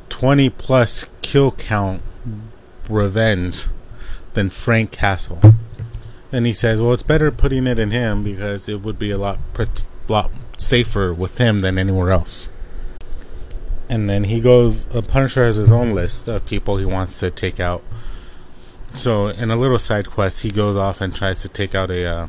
20 0.08 0.50
plus 0.50 1.06
kill 1.22 1.52
count 1.52 2.02
revenge 2.88 3.66
than 4.34 4.50
Frank 4.50 4.92
Castle. 4.92 5.40
And 6.32 6.46
he 6.46 6.52
says, 6.52 6.80
well, 6.80 6.92
it's 6.92 7.02
better 7.02 7.30
putting 7.30 7.66
it 7.66 7.78
in 7.78 7.90
him 7.90 8.22
because 8.22 8.68
it 8.68 8.82
would 8.82 8.98
be 8.98 9.10
a 9.10 9.18
lot, 9.18 9.38
lot 10.08 10.30
safer 10.56 11.12
with 11.12 11.38
him 11.38 11.60
than 11.60 11.78
anywhere 11.78 12.10
else. 12.10 12.50
And 13.88 14.10
then 14.10 14.24
he 14.24 14.40
goes, 14.40 14.86
a 14.92 15.02
Punisher 15.02 15.44
has 15.44 15.56
his 15.56 15.70
own 15.70 15.94
list 15.94 16.26
of 16.28 16.44
people 16.44 16.76
he 16.76 16.84
wants 16.84 17.20
to 17.20 17.30
take 17.30 17.60
out. 17.60 17.82
So, 18.94 19.28
in 19.28 19.50
a 19.50 19.56
little 19.56 19.78
side 19.78 20.10
quest, 20.10 20.40
he 20.40 20.50
goes 20.50 20.76
off 20.76 21.00
and 21.00 21.14
tries 21.14 21.42
to 21.42 21.48
take 21.48 21.74
out 21.74 21.90
a. 21.90 22.04
Uh, 22.04 22.26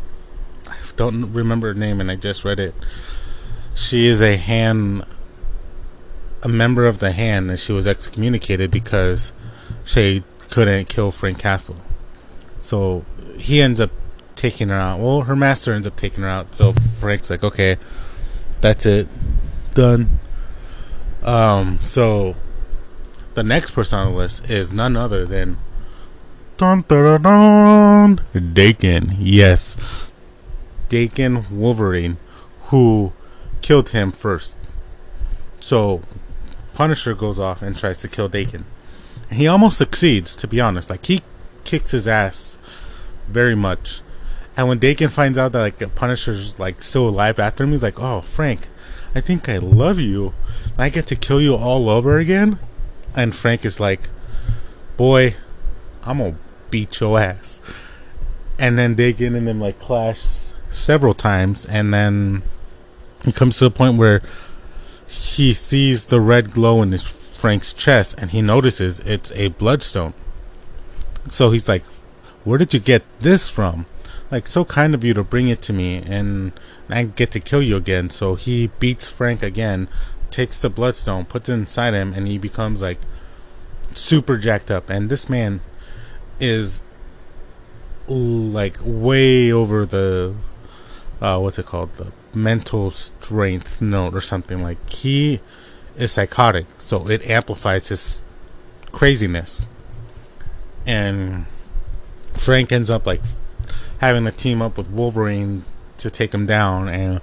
I 0.68 0.76
don't 0.98 1.34
remember 1.34 1.70
her 1.70 1.74
name, 1.74 2.02
and 2.02 2.12
I 2.12 2.16
just 2.16 2.44
read 2.44 2.60
it. 2.60 2.76
She 3.74 4.08
is 4.08 4.22
a 4.22 4.36
hand 4.36 5.06
a 6.44 6.48
member 6.48 6.86
of 6.86 7.00
the 7.00 7.12
hand 7.12 7.50
and 7.50 7.60
she 7.60 7.72
was 7.72 7.88
excommunicated 7.88 8.72
because 8.72 9.34
she 9.84 10.24
couldn't 10.50 10.88
kill 10.88 11.12
Frank 11.12 11.40
Castle. 11.40 11.78
So 12.62 13.06
he 13.38 13.62
ends 13.62 13.82
up 13.82 13.92
taking 14.36 14.70
her 14.70 14.76
out. 14.76 15.00
Well, 15.00 15.22
her 15.22 15.36
master 15.36 15.74
ends 15.74 15.88
up 15.88 15.96
taking 15.96 16.24
her 16.24 16.30
out. 16.30 16.56
So 16.56 16.74
Frank's 16.74 17.30
like, 17.30 17.44
okay, 17.44 17.78
that's 18.62 18.86
it, 18.86 19.08
done. 19.74 20.20
Um, 21.24 21.80
so 21.84 22.36
the 23.34 23.44
next 23.44 23.72
person 23.72 24.00
on 24.00 24.12
the 24.12 24.18
list 24.18 24.50
is 24.50 24.72
none 24.72 24.96
other 24.96 25.26
than 25.26 25.58
dun, 26.58 26.84
dun, 26.88 27.22
dun, 27.22 28.22
Daken. 28.34 29.16
Yes, 29.20 29.78
Daken 30.90 31.52
Wolverine, 31.52 32.18
who 32.64 33.14
killed 33.62 33.90
him 33.90 34.12
first. 34.12 34.58
So 35.60 36.02
Punisher 36.74 37.14
goes 37.14 37.40
off 37.40 37.62
and 37.62 37.78
tries 37.78 38.00
to 38.02 38.08
kill 38.08 38.30
Daken. 38.30 38.64
And 39.30 39.40
he 39.40 39.48
almost 39.48 39.78
succeeds, 39.78 40.36
to 40.38 40.48
be 40.48 40.62
honest. 40.62 40.90
Like 40.90 41.06
he 41.06 41.22
kicks 41.64 41.92
his 41.92 42.08
ass 42.08 42.58
very 43.28 43.56
much. 43.56 44.02
And 44.56 44.68
when 44.68 44.80
Daken 44.80 45.12
finds 45.12 45.38
out 45.38 45.52
that 45.52 45.62
like 45.62 45.96
Punisher's 45.96 46.58
like 46.58 46.82
still 46.82 47.08
alive 47.10 47.40
after 47.40 47.64
him, 47.64 47.72
he's 47.72 47.84
like, 47.84 48.00
"Oh, 48.00 48.22
Frank, 48.22 48.68
I 49.16 49.22
think 49.22 49.50
I 49.50 49.58
love 49.58 50.00
you. 50.00 50.34
I 50.78 50.90
get 50.90 51.08
to 51.08 51.16
kill 51.16 51.42
you 51.42 51.56
all 51.56 51.90
over 51.90 52.18
again." 52.18 52.60
And 53.16 53.34
Frank 53.34 53.66
is 53.66 53.80
like, 53.80 54.10
"Boy, 54.96 55.36
I'm 56.04 56.20
gonna 56.20 56.36
beat 56.70 57.00
your 57.00 57.20
ass." 57.20 57.62
And 58.60 58.78
then 58.78 58.96
they 58.96 59.14
get 59.14 59.36
in 59.36 59.46
them 59.46 59.62
like 59.62 59.80
clash 59.80 60.54
several 60.70 61.14
times, 61.14 61.66
and 61.66 61.94
then 61.94 62.44
it 63.26 63.36
comes 63.36 63.58
to 63.58 63.66
the 63.66 63.72
point 63.72 63.98
where 63.98 64.22
he 65.08 65.54
sees 65.54 66.06
the 66.06 66.20
red 66.20 66.52
glow 66.52 66.82
in 66.82 66.92
his 66.92 67.04
Frank's 67.38 67.74
chest 67.74 68.16
and 68.18 68.32
he 68.32 68.42
notices 68.42 69.00
it's 69.02 69.32
a 69.36 69.50
bloodstone. 69.50 70.14
So 71.30 71.52
he's 71.52 71.68
like, 71.68 71.84
Where 72.44 72.58
did 72.58 72.74
you 72.74 72.80
get 72.80 73.04
this 73.20 73.48
from? 73.48 73.86
Like, 74.30 74.48
so 74.48 74.66
kind 74.66 74.94
of 74.94 75.04
you 75.04 75.14
to 75.14 75.24
bring 75.24 75.48
it 75.48 75.62
to 75.64 75.74
me 75.74 75.98
and 76.06 76.52
I 76.90 77.04
get 77.04 77.32
to 77.32 77.40
kill 77.40 77.62
you 77.62 77.78
again. 77.78 78.10
So 78.10 78.36
he 78.36 78.68
beats 78.80 79.08
Frank 79.08 79.42
again, 79.42 79.88
takes 80.32 80.60
the 80.60 80.70
bloodstone, 80.70 81.26
puts 81.26 81.50
it 81.50 81.54
inside 81.54 81.94
him, 81.94 82.14
and 82.14 82.28
he 82.28 82.38
becomes 82.38 82.82
like 82.82 83.00
super 83.94 84.38
jacked 84.38 84.70
up. 84.70 84.90
And 84.90 85.10
this 85.10 85.30
man 85.30 85.62
is 86.40 86.82
like 88.08 88.78
way 88.82 89.52
over 89.52 89.86
the 89.86 90.34
uh, 91.22 91.40
what's 91.40 91.60
it 91.60 91.66
called 91.66 91.94
the 91.96 92.12
mental 92.34 92.92
strength 92.92 93.82
note 93.82 94.14
or 94.14 94.22
something 94.22 94.62
like 94.62 94.90
he 94.90 95.42
is 95.98 96.12
psychotic 96.12 96.66
so 96.78 97.10
it 97.10 97.28
amplifies 97.28 97.88
his 97.90 98.22
craziness 98.92 99.66
and 100.86 101.46
frank 102.34 102.72
ends 102.72 102.90
up 102.90 103.06
like 103.06 103.22
having 104.00 104.24
to 104.26 104.32
team 104.32 104.62
up 104.62 104.78
with 104.78 104.90
wolverine 104.90 105.64
to 105.98 106.10
take 106.10 106.34
him 106.34 106.46
down 106.46 106.88
and 106.88 107.22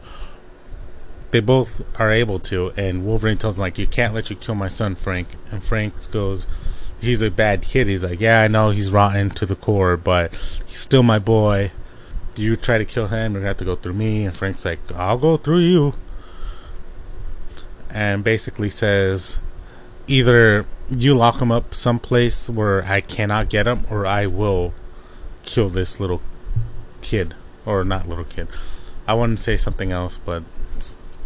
they 1.31 1.41
both 1.41 1.83
are 1.99 2.11
able 2.11 2.39
to 2.39 2.73
and 2.77 3.05
wolverine 3.07 3.39
tells 3.39 3.57
him 3.57 3.63
like 3.63 3.79
you 3.79 3.87
can't 3.87 4.15
let 4.15 4.31
you 4.31 4.37
kill 4.37 4.55
my 4.55 4.69
son 4.69 4.95
frank 4.95 5.29
and 5.51 5.63
frank 5.63 5.95
goes 6.11 6.47
he's 7.01 7.23
a 7.23 7.31
bad 7.31 7.63
kid 7.63 7.87
he's 7.87 8.03
like 8.03 8.21
yeah 8.21 8.41
i 8.41 8.49
know 8.49 8.71
he's 8.71 8.91
rotten 8.91 9.31
to 9.31 9.47
the 9.47 9.57
core 9.57 9.97
but 9.97 10.33
he's 10.67 10.79
still 10.79 11.03
my 11.03 11.19
boy 11.19 11.71
Do 12.35 12.43
you 12.43 12.57
try 12.57 12.79
to 12.79 12.85
kill 12.85 13.07
him, 13.09 13.33
you're 13.33 13.43
gonna 13.43 13.51
have 13.51 13.59
to 13.59 13.65
go 13.65 13.77
through 13.77 13.95
me. 13.95 14.25
And 14.25 14.35
Frank's 14.35 14.65
like, 14.65 14.81
I'll 14.93 15.19
go 15.19 15.37
through 15.37 15.61
you. 15.61 15.95
And 17.91 18.25
basically 18.25 18.71
says, 18.71 19.39
either 20.09 20.67
you 20.91 21.15
lock 21.15 21.41
him 21.41 21.53
up 21.53 21.75
someplace 21.75 22.51
where 22.51 22.85
I 22.85 23.01
cannot 23.01 23.49
get 23.49 23.67
him, 23.67 23.87
or 23.89 24.05
I 24.05 24.27
will 24.27 24.75
kill 25.45 25.69
this 25.69 26.01
little 26.01 26.21
kid 27.05 27.35
or 27.65 27.85
not 27.85 28.09
little 28.09 28.25
kid. 28.25 28.49
I 29.07 29.15
wouldn't 29.15 29.39
say 29.39 29.57
something 29.57 29.93
else, 29.93 30.19
but 30.19 30.43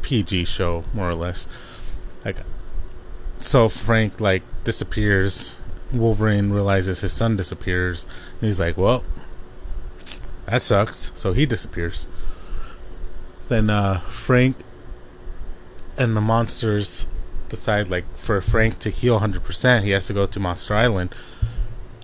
PG 0.02 0.44
show 0.44 0.84
more 0.92 1.08
or 1.08 1.14
less. 1.14 1.46
Like, 2.24 2.38
so 3.40 3.68
Frank 3.68 4.20
like 4.20 4.42
disappears. 4.64 5.56
Wolverine 5.92 6.50
realizes 6.50 7.00
his 7.00 7.12
son 7.12 7.36
disappears. 7.36 8.06
And 8.40 8.48
he's 8.48 8.60
like, 8.60 8.76
"Well, 8.76 9.04
that 10.46 10.60
sucks." 10.60 11.12
So 11.14 11.32
he 11.32 11.46
disappears. 11.46 12.08
Then 13.48 13.70
uh, 13.70 14.00
Frank 14.00 14.56
and 15.96 16.16
the 16.16 16.20
monsters 16.20 17.06
decide 17.48 17.88
like 17.88 18.04
for 18.16 18.40
Frank 18.40 18.78
to 18.80 18.90
heal 18.90 19.20
100%, 19.20 19.82
he 19.82 19.90
has 19.90 20.06
to 20.08 20.12
go 20.12 20.26
to 20.26 20.40
Monster 20.40 20.74
Island 20.74 21.14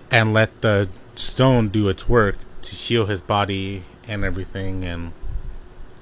and 0.09 0.33
let 0.33 0.61
the 0.61 0.89
stone 1.15 1.69
do 1.69 1.87
its 1.87 2.09
work 2.09 2.37
to 2.65 2.75
heal 2.75 3.05
his 3.05 3.21
body 3.21 3.83
and 4.07 4.23
everything 4.23 4.83
and 4.85 5.11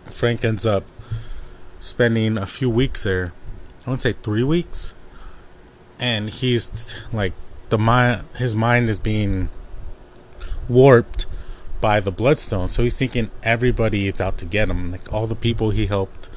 Frank 0.06 0.44
ends 0.44 0.66
up 0.66 0.84
spending 1.80 2.38
a 2.38 2.46
few 2.46 2.70
weeks 2.70 3.04
there. 3.04 3.34
I 3.86 3.90
want 3.90 4.02
to 4.02 4.14
say 4.14 4.18
3 4.22 4.44
weeks. 4.44 4.96
And 6.00 6.30
he's 6.30 6.96
like 7.12 7.34
the 7.70 7.78
mind 7.78 8.26
his 8.38 8.56
mind 8.56 8.90
is 8.90 9.00
being 9.00 9.50
warped 10.68 11.26
by 11.80 12.00
the 12.00 12.12
bloodstone. 12.12 12.70
So 12.70 12.84
he's 12.84 12.98
thinking 12.98 13.32
everybody 13.44 14.08
is 14.08 14.20
out 14.20 14.38
to 14.40 14.46
get 14.46 14.70
him, 14.70 14.92
like 14.92 15.12
all 15.14 15.28
the 15.28 15.36
people 15.36 15.70
he 15.70 15.86
helped 15.86 16.30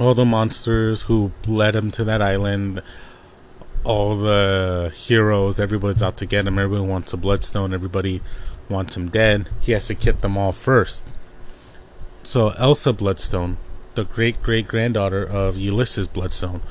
all 0.00 0.14
the 0.14 0.24
monsters 0.24 1.02
who 1.02 1.32
led 1.46 1.76
him 1.76 1.90
to 1.92 2.04
that 2.04 2.20
island, 2.20 2.82
all 3.84 4.16
the 4.16 4.92
heroes, 4.94 5.60
everybody's 5.60 6.02
out 6.02 6.16
to 6.16 6.26
get 6.26 6.46
him. 6.46 6.58
Everyone 6.58 6.88
wants 6.88 7.12
a 7.12 7.16
bloodstone. 7.16 7.72
Everybody 7.72 8.20
wants 8.68 8.96
him 8.96 9.08
dead. 9.08 9.48
He 9.60 9.72
has 9.72 9.86
to 9.88 9.94
get 9.94 10.20
them 10.20 10.36
all 10.36 10.52
first. 10.52 11.06
So 12.22 12.50
Elsa 12.50 12.92
Bloodstone, 12.92 13.58
the 13.94 14.04
great 14.04 14.42
great 14.42 14.66
granddaughter 14.66 15.24
of 15.24 15.56
Ulysses 15.56 16.08
Bloodstone, 16.08 16.62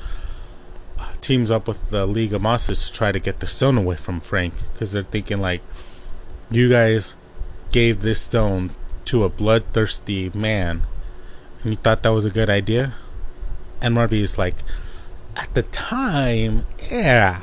teams 1.20 1.50
up 1.50 1.68
with 1.68 1.90
the 1.90 2.06
League 2.06 2.32
of 2.32 2.42
Monsters 2.42 2.86
to 2.86 2.92
try 2.92 3.12
to 3.12 3.20
get 3.20 3.40
the 3.40 3.46
stone 3.46 3.78
away 3.78 3.96
from 3.96 4.20
Frank 4.20 4.54
because 4.72 4.92
they're 4.92 5.02
thinking 5.02 5.40
like, 5.40 5.62
you 6.50 6.68
guys 6.68 7.14
gave 7.72 8.02
this 8.02 8.20
stone 8.20 8.74
to 9.06 9.24
a 9.24 9.28
bloodthirsty 9.28 10.30
man, 10.34 10.82
and 11.62 11.72
you 11.72 11.76
thought 11.76 12.02
that 12.02 12.10
was 12.10 12.24
a 12.24 12.30
good 12.30 12.50
idea 12.50 12.94
and 13.84 13.94
Marby 13.94 14.20
is 14.20 14.38
like, 14.38 14.56
at 15.36 15.52
the 15.52 15.62
time, 15.64 16.66
yeah, 16.90 17.42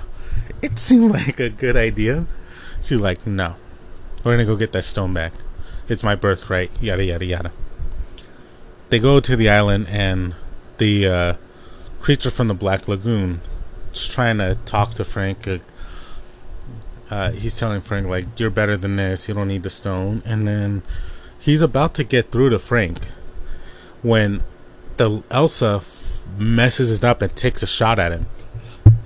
it 0.61 0.79
seemed 0.79 1.11
like 1.27 1.39
a 1.39 1.49
good 1.49 1.77
idea. 1.77 2.25
She's 2.81 2.99
like, 2.99 3.27
no, 3.27 3.55
we're 4.23 4.33
gonna 4.33 4.45
go 4.45 4.55
get 4.55 4.71
that 4.73 4.83
stone 4.83 5.13
back. 5.13 5.33
It's 5.87 6.03
my 6.03 6.15
birthright. 6.15 6.71
Yada 6.81 7.03
yada 7.03 7.25
yada. 7.25 7.51
They 8.89 8.99
go 8.99 9.19
to 9.19 9.35
the 9.35 9.49
island, 9.49 9.87
and 9.89 10.35
the 10.77 11.07
uh, 11.07 11.33
creature 11.99 12.29
from 12.29 12.47
the 12.47 12.53
Black 12.53 12.87
Lagoon 12.87 13.41
is 13.93 14.07
trying 14.07 14.37
to 14.37 14.57
talk 14.65 14.93
to 14.95 15.03
Frank. 15.03 15.47
Uh, 15.47 15.57
uh, 17.09 17.31
he's 17.31 17.57
telling 17.57 17.81
Frank 17.81 18.07
like, 18.07 18.39
"You're 18.39 18.49
better 18.49 18.77
than 18.77 18.95
this. 18.95 19.27
You 19.27 19.33
don't 19.33 19.47
need 19.47 19.63
the 19.63 19.69
stone." 19.69 20.21
And 20.25 20.47
then 20.47 20.83
he's 21.39 21.61
about 21.61 21.93
to 21.95 22.03
get 22.03 22.31
through 22.31 22.51
to 22.51 22.59
Frank 22.59 22.99
when 24.01 24.43
the 24.97 25.23
Elsa 25.31 25.81
messes 26.37 26.91
it 26.91 27.03
up 27.03 27.21
and 27.21 27.35
takes 27.35 27.63
a 27.63 27.67
shot 27.67 27.99
at 27.99 28.11
him. 28.11 28.27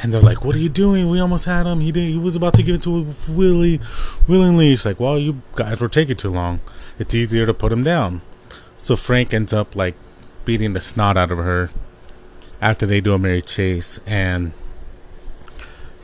And 0.06 0.14
they're 0.14 0.22
like, 0.22 0.46
"What 0.46 0.56
are 0.56 0.60
you 0.60 0.70
doing? 0.70 1.10
We 1.10 1.20
almost 1.20 1.46
had 1.46 1.66
him. 1.66 1.80
He 1.80 1.92
did. 1.92 2.12
He 2.12 2.18
was 2.20 2.36
about 2.36 2.54
to 2.54 2.62
give 2.62 2.76
it 2.76 2.84
to 2.84 3.08
Willie, 3.28 3.82
willingly." 4.28 4.70
He's 4.70 4.86
like, 4.86 5.00
"Well, 5.00 5.18
you 5.18 5.42
guys 5.56 5.82
were 5.82 5.90
taking 5.90 6.16
too 6.16 6.30
long. 6.30 6.60
It's 7.00 7.16
easier 7.16 7.48
to 7.48 7.56
put 7.56 7.72
him 7.72 7.84
down." 7.84 8.22
So 8.78 8.96
Frank 8.96 9.34
ends 9.34 9.52
up 9.52 9.76
like 9.76 9.96
beating 10.46 10.74
the 10.74 10.80
snot 10.80 11.18
out 11.18 11.32
of 11.32 11.40
her 11.40 11.72
after 12.62 12.86
they 12.86 13.02
do 13.02 13.16
a 13.16 13.18
merry 13.18 13.42
Chase, 13.42 14.00
and 14.06 14.52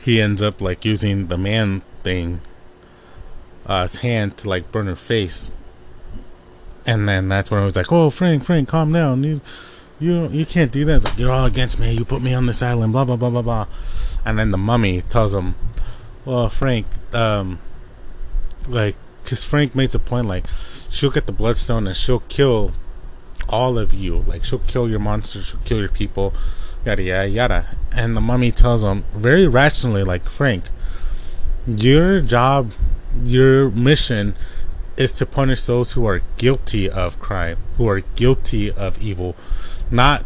he 0.00 0.20
ends 0.20 0.42
up 0.42 0.60
like 0.60 0.84
using 0.84 1.28
the 1.28 1.38
man 1.38 1.82
thing, 2.02 2.40
uh, 3.66 3.82
his 3.82 3.96
hand 3.96 4.36
to 4.38 4.48
like 4.48 4.72
burn 4.72 4.88
her 4.88 4.96
face. 4.96 5.52
And 6.84 7.08
then 7.08 7.28
that's 7.28 7.52
when 7.52 7.62
I 7.62 7.64
was 7.64 7.76
like, 7.76 7.92
"Oh, 7.92 8.10
Frank, 8.10 8.42
Frank, 8.42 8.68
calm 8.68 8.92
down." 8.92 9.22
You, 9.22 9.40
you 10.02 10.28
you 10.28 10.44
can't 10.44 10.72
do 10.72 10.84
that. 10.86 11.04
Like 11.04 11.18
you're 11.18 11.30
all 11.30 11.46
against 11.46 11.78
me. 11.78 11.92
You 11.92 12.04
put 12.04 12.22
me 12.22 12.34
on 12.34 12.46
this 12.46 12.62
island. 12.62 12.92
Blah 12.92 13.04
blah 13.04 13.16
blah 13.16 13.30
blah 13.30 13.42
blah. 13.42 13.66
And 14.24 14.38
then 14.38 14.50
the 14.50 14.58
mummy 14.58 15.02
tells 15.02 15.32
him, 15.32 15.54
"Well, 16.24 16.48
Frank, 16.48 16.86
um, 17.12 17.60
like, 18.68 18.96
cause 19.24 19.44
Frank 19.44 19.74
makes 19.74 19.94
a 19.94 19.98
point 19.98 20.26
like 20.26 20.46
she'll 20.90 21.10
get 21.10 21.26
the 21.26 21.32
bloodstone 21.32 21.86
and 21.86 21.96
she'll 21.96 22.24
kill 22.28 22.72
all 23.48 23.78
of 23.78 23.94
you. 23.94 24.18
Like 24.18 24.44
she'll 24.44 24.58
kill 24.60 24.88
your 24.88 24.98
monsters. 24.98 25.46
She'll 25.46 25.60
kill 25.60 25.78
your 25.78 25.88
people. 25.88 26.34
Yada 26.84 27.02
yada 27.02 27.28
yada." 27.28 27.76
And 27.92 28.16
the 28.16 28.20
mummy 28.20 28.50
tells 28.50 28.82
him 28.82 29.04
very 29.14 29.46
rationally, 29.46 30.02
like 30.02 30.28
Frank, 30.28 30.64
your 31.66 32.20
job, 32.20 32.72
your 33.24 33.70
mission 33.70 34.34
is 34.96 35.12
to 35.12 35.26
punish 35.26 35.64
those 35.64 35.92
who 35.92 36.06
are 36.06 36.22
guilty 36.36 36.88
of 36.88 37.18
crime, 37.18 37.58
who 37.76 37.88
are 37.88 38.00
guilty 38.00 38.70
of 38.70 39.00
evil, 39.00 39.34
not 39.92 40.24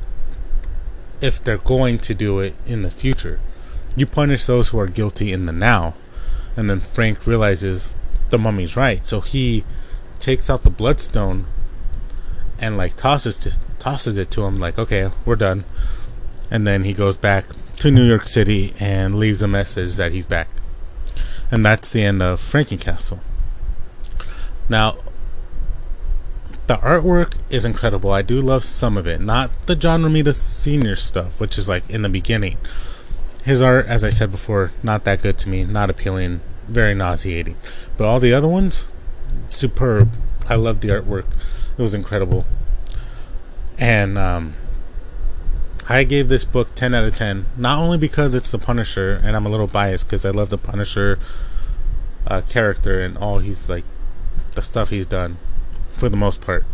if 1.20 1.42
they're 1.42 1.58
going 1.58 1.98
to 1.98 2.14
do 2.14 2.40
it 2.40 2.54
in 2.66 2.82
the 2.82 2.90
future. 2.90 3.40
You 3.94 4.06
punish 4.06 4.46
those 4.46 4.68
who 4.68 4.78
are 4.78 4.86
guilty 4.86 5.32
in 5.32 5.46
the 5.46 5.52
now. 5.52 5.94
And 6.56 6.70
then 6.70 6.80
Frank 6.80 7.26
realizes 7.26 7.96
the 8.30 8.38
mummy's 8.38 8.76
right. 8.76 9.06
So 9.06 9.20
he 9.20 9.64
takes 10.18 10.48
out 10.48 10.62
the 10.62 10.70
bloodstone 10.70 11.46
and 12.58 12.76
like 12.76 12.96
tosses 12.96 13.36
to, 13.38 13.58
tosses 13.78 14.16
it 14.16 14.30
to 14.32 14.44
him 14.44 14.58
like, 14.58 14.78
"Okay, 14.78 15.10
we're 15.24 15.36
done." 15.36 15.64
And 16.50 16.66
then 16.66 16.84
he 16.84 16.92
goes 16.92 17.16
back 17.16 17.46
to 17.78 17.90
New 17.90 18.06
York 18.06 18.24
City 18.24 18.74
and 18.80 19.14
leaves 19.14 19.42
a 19.42 19.48
message 19.48 19.96
that 19.96 20.12
he's 20.12 20.26
back. 20.26 20.48
And 21.50 21.64
that's 21.64 21.90
the 21.90 22.02
end 22.02 22.22
of 22.22 22.40
Frankencastle. 22.40 23.20
Now, 24.68 24.96
the 26.66 26.76
artwork 26.78 27.34
is 27.48 27.64
incredible. 27.64 28.10
I 28.10 28.22
do 28.22 28.40
love 28.40 28.64
some 28.64 28.96
of 28.96 29.06
it, 29.06 29.20
not 29.20 29.50
the 29.66 29.76
John 29.76 30.02
Romita 30.02 30.34
Senior 30.34 30.96
stuff, 30.96 31.40
which 31.40 31.58
is 31.58 31.68
like 31.68 31.88
in 31.88 32.02
the 32.02 32.08
beginning. 32.08 32.58
His 33.44 33.62
art, 33.62 33.86
as 33.86 34.02
I 34.02 34.10
said 34.10 34.32
before, 34.32 34.72
not 34.82 35.04
that 35.04 35.22
good 35.22 35.38
to 35.38 35.48
me, 35.48 35.64
not 35.64 35.90
appealing, 35.90 36.40
very 36.66 36.94
nauseating. 36.94 37.56
But 37.96 38.06
all 38.06 38.18
the 38.18 38.34
other 38.34 38.48
ones, 38.48 38.88
superb. 39.50 40.10
I 40.48 40.56
love 40.56 40.80
the 40.80 40.88
artwork. 40.88 41.26
It 41.78 41.82
was 41.82 41.94
incredible. 41.94 42.44
And 43.78 44.18
um, 44.18 44.54
I 45.88 46.02
gave 46.02 46.28
this 46.28 46.44
book 46.44 46.74
10 46.74 46.94
out 46.94 47.04
of 47.04 47.14
10, 47.14 47.46
not 47.56 47.78
only 47.78 47.98
because 47.98 48.34
it's 48.34 48.50
the 48.50 48.58
Punisher, 48.58 49.20
and 49.22 49.36
I'm 49.36 49.46
a 49.46 49.48
little 49.48 49.68
biased 49.68 50.06
because 50.06 50.24
I 50.24 50.30
love 50.30 50.50
the 50.50 50.58
Punisher 50.58 51.20
uh, 52.26 52.40
character 52.40 52.98
and 52.98 53.16
all 53.16 53.38
he's 53.38 53.68
like, 53.68 53.84
the 54.56 54.62
stuff 54.62 54.88
he's 54.88 55.06
done 55.06 55.36
for 55.96 56.08
the 56.08 56.16
most 56.16 56.40
part. 56.40 56.64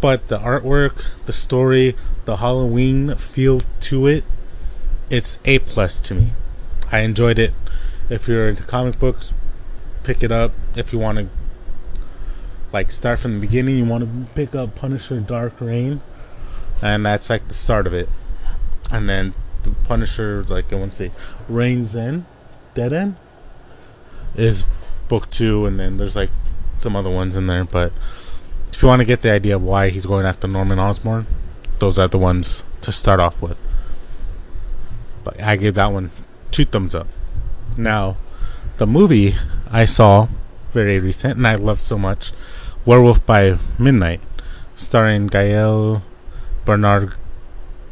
But 0.00 0.28
the 0.28 0.38
artwork, 0.38 1.04
the 1.26 1.32
story, 1.32 1.96
the 2.24 2.36
Halloween 2.36 3.14
feel 3.16 3.60
to 3.80 4.06
it, 4.06 4.24
it's 5.10 5.38
A 5.44 5.58
plus 5.60 6.00
to 6.00 6.14
me. 6.14 6.32
I 6.90 7.00
enjoyed 7.00 7.38
it. 7.38 7.52
If 8.08 8.28
you're 8.28 8.48
into 8.48 8.62
comic 8.62 8.98
books, 8.98 9.34
pick 10.02 10.22
it 10.22 10.32
up. 10.32 10.52
If 10.74 10.92
you 10.92 10.98
want 10.98 11.18
to 11.18 11.28
like 12.72 12.90
start 12.90 13.18
from 13.20 13.34
the 13.34 13.40
beginning, 13.40 13.78
you 13.78 13.84
want 13.84 14.04
to 14.04 14.34
pick 14.34 14.54
up 14.54 14.74
Punisher 14.74 15.20
Dark 15.20 15.60
Reign, 15.60 16.00
and 16.82 17.06
that's 17.06 17.30
like 17.30 17.46
the 17.48 17.54
start 17.54 17.86
of 17.86 17.94
it. 17.94 18.08
And 18.90 19.08
then 19.08 19.34
the 19.62 19.70
Punisher, 19.70 20.44
like 20.48 20.72
I 20.72 20.76
want 20.76 20.90
to 20.92 20.96
say, 20.96 21.10
Reigns 21.48 21.94
End, 21.96 22.26
Dead 22.74 22.92
End, 22.92 23.16
is 24.34 24.64
book 25.08 25.30
two, 25.30 25.66
and 25.66 25.78
then 25.78 25.96
there's 25.96 26.16
like 26.16 26.30
some 26.84 26.94
other 26.94 27.10
ones 27.10 27.34
in 27.34 27.48
there, 27.48 27.64
but 27.64 27.92
if 28.72 28.82
you 28.82 28.88
want 28.88 29.00
to 29.00 29.06
get 29.06 29.22
the 29.22 29.32
idea 29.32 29.56
of 29.56 29.62
why 29.62 29.88
he's 29.88 30.06
going 30.06 30.26
after 30.26 30.46
Norman 30.46 30.78
Osborn, 30.78 31.26
those 31.80 31.98
are 31.98 32.08
the 32.08 32.18
ones 32.18 32.62
to 32.82 32.92
start 32.92 33.18
off 33.18 33.40
with. 33.42 33.58
But 35.24 35.40
I 35.40 35.56
gave 35.56 35.74
that 35.74 35.92
one 35.92 36.12
two 36.52 36.64
thumbs 36.64 36.94
up. 36.94 37.08
Now, 37.76 38.16
the 38.76 38.86
movie 38.86 39.34
I 39.70 39.86
saw 39.86 40.28
very 40.72 40.98
recent 40.98 41.36
and 41.36 41.46
I 41.46 41.54
loved 41.54 41.80
so 41.80 41.96
much, 41.96 42.32
Werewolf 42.84 43.24
by 43.24 43.58
Midnight, 43.78 44.20
starring 44.74 45.28
Gael 45.28 46.02
Bernal, 46.64 47.10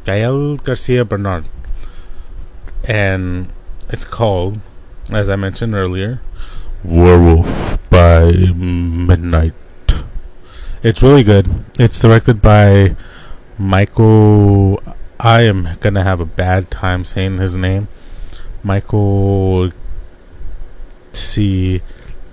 Gael 0.05 0.57
Garcia 0.57 1.03
Bernal, 1.03 1.45
and 2.87 3.51
it's 3.89 4.05
called, 4.05 4.59
as 5.11 5.29
I 5.29 5.35
mentioned 5.35 5.73
earlier, 5.73 6.21
Werewolf 6.83 7.72
by 8.03 8.33
Midnight. 8.53 9.53
It's 10.83 11.01
really 11.01 11.23
good. 11.23 11.63
It's 11.79 11.97
directed 11.97 12.41
by 12.41 12.97
Michael. 13.57 14.83
I 15.21 15.43
am 15.43 15.77
gonna 15.79 16.03
have 16.03 16.19
a 16.19 16.25
bad 16.25 16.69
time 16.69 17.05
saying 17.05 17.37
his 17.37 17.55
name. 17.55 17.87
Michael 18.61 19.71
C. 21.13 21.81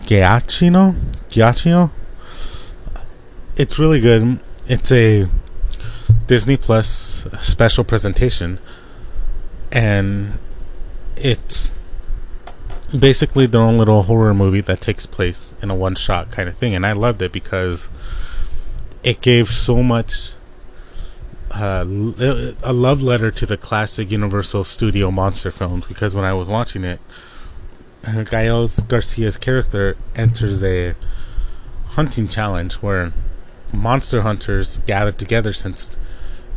Giacchino? 0.03 0.97
Giacchino? 1.31 1.93
it's 3.57 3.79
really 3.79 4.01
good. 4.01 4.41
It's 4.67 4.91
a 4.91 5.29
Disney 6.27 6.57
Plus 6.57 7.27
special 7.39 7.85
presentation, 7.85 8.59
and 9.71 10.37
it's 11.15 11.71
basically 12.99 13.47
their 13.47 13.61
own 13.61 13.79
little 13.79 14.03
horror 14.03 14.35
movie 14.35 14.61
that 14.63 14.81
takes 14.81 15.07
place 15.07 15.55
in 15.63 15.71
a 15.71 15.75
one 15.75 15.95
shot 15.95 16.31
kind 16.31 16.49
of 16.49 16.57
thing. 16.57 16.75
And 16.75 16.87
I 16.87 16.93
loved 16.93 17.23
it 17.23 17.33
because 17.33 17.89
it 19.03 19.21
gave 19.21 19.49
so 19.49 19.83
much 19.83 20.33
uh, 21.51 21.85
a 22.63 22.73
love 22.73 23.03
letter 23.03 23.31
to 23.31 23.47
the 23.47 23.57
classic 23.57 24.11
Universal 24.11 24.65
Studio 24.65 25.11
monster 25.11 25.51
films. 25.51 25.87
Because 25.87 26.15
when 26.15 26.25
I 26.25 26.33
was 26.33 26.49
watching 26.49 26.85
it, 26.85 27.01
Gael 28.31 28.69
Garcia's 28.69 29.37
character 29.37 29.97
enters 30.17 30.65
a 30.65 30.95
hunting 31.89 32.29
challenge 32.29 32.75
where 32.75 33.13
monster 33.73 34.23
hunters 34.23 34.79
gathered 34.87 35.19
together 35.19 35.53
since 35.53 35.97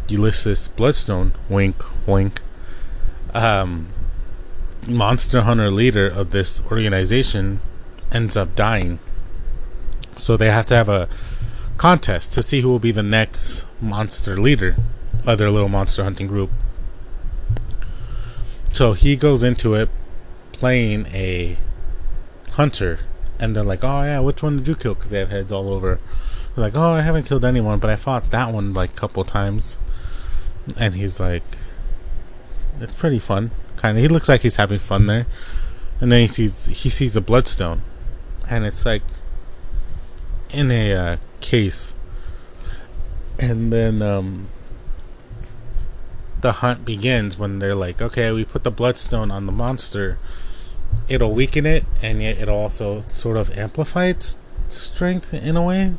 Ulysses 0.08 0.68
Bloodstone, 0.70 1.34
wink, 1.50 1.76
wink, 2.08 2.42
um, 3.34 3.88
monster 4.88 5.42
hunter 5.42 5.70
leader 5.70 6.08
of 6.08 6.32
this 6.32 6.62
organization 6.72 7.62
ends 8.12 8.38
up 8.38 8.56
dying. 8.56 9.00
So 10.18 10.38
they 10.38 10.50
have 10.50 10.66
to 10.68 10.76
have 10.76 10.90
a 10.90 11.08
contest 11.78 12.34
to 12.34 12.44
see 12.44 12.62
who 12.62 12.70
will 12.70 12.80
be 12.80 12.92
the 12.92 13.04
next 13.04 13.66
monster 13.82 14.40
leader 14.40 14.76
of 15.26 15.38
their 15.38 15.50
little 15.50 15.70
monster 15.70 16.04
hunting 16.04 16.28
group. 16.28 16.52
So 18.72 18.94
he 18.94 19.16
goes 19.16 19.44
into 19.44 19.76
it 19.76 19.90
playing 20.52 21.08
a 21.08 21.58
hunter, 22.52 23.00
and 23.40 23.56
they're 23.56 23.64
like, 23.64 23.84
"Oh 23.84 24.04
yeah, 24.04 24.20
which 24.20 24.42
one 24.42 24.58
did 24.58 24.68
you 24.68 24.76
kill?" 24.76 24.96
Because 24.96 25.12
they 25.12 25.20
have 25.20 25.30
heads 25.30 25.52
all 25.52 25.70
over. 25.70 26.00
They're 26.56 26.64
like, 26.64 26.76
"Oh, 26.76 26.94
I 26.94 27.02
haven't 27.02 27.26
killed 27.26 27.46
anyone, 27.46 27.80
but 27.80 27.90
I 27.90 27.96
fought 27.96 28.32
that 28.32 28.54
one 28.54 28.74
like 28.74 28.92
a 28.92 29.00
couple 29.00 29.24
times." 29.24 29.78
And 30.78 30.96
he's 30.96 31.20
like, 31.20 31.44
"It's 32.80 32.96
pretty 32.96 33.20
fun." 33.20 33.52
Kind 33.84 33.98
of. 33.98 34.02
He 34.02 34.08
looks 34.08 34.30
like 34.30 34.42
he's 34.42 34.56
having 34.56 34.80
fun 34.80 35.08
there, 35.08 35.28
and 36.00 36.12
then 36.12 36.22
he 36.22 36.28
sees 36.28 36.66
he 36.68 36.90
sees 36.90 37.16
a 37.16 37.22
bloodstone, 37.22 37.82
and 38.50 38.66
it's 38.66 38.86
like 38.86 39.04
in 40.50 40.72
a 40.72 40.94
uh, 40.94 41.18
case, 41.42 41.96
and 43.38 43.74
then 43.74 44.02
um, 44.02 44.48
the 46.40 46.54
hunt 46.54 46.86
begins 46.86 47.38
when 47.38 47.60
they're 47.60 47.76
like, 47.76 48.02
okay, 48.02 48.32
we 48.32 48.46
put 48.46 48.64
the 48.64 48.72
bloodstone 48.72 49.30
on 49.30 49.46
the 49.46 49.52
monster. 49.52 50.18
It'll 51.10 51.34
weaken 51.34 51.66
it, 51.66 51.84
and 52.02 52.22
yet 52.22 52.38
it'll 52.38 52.56
also 52.56 53.04
sort 53.10 53.36
of 53.36 53.52
amplify 53.58 54.06
its 54.06 54.38
strength 54.70 55.34
in 55.34 55.58
a 55.58 55.62
way. 55.62 55.96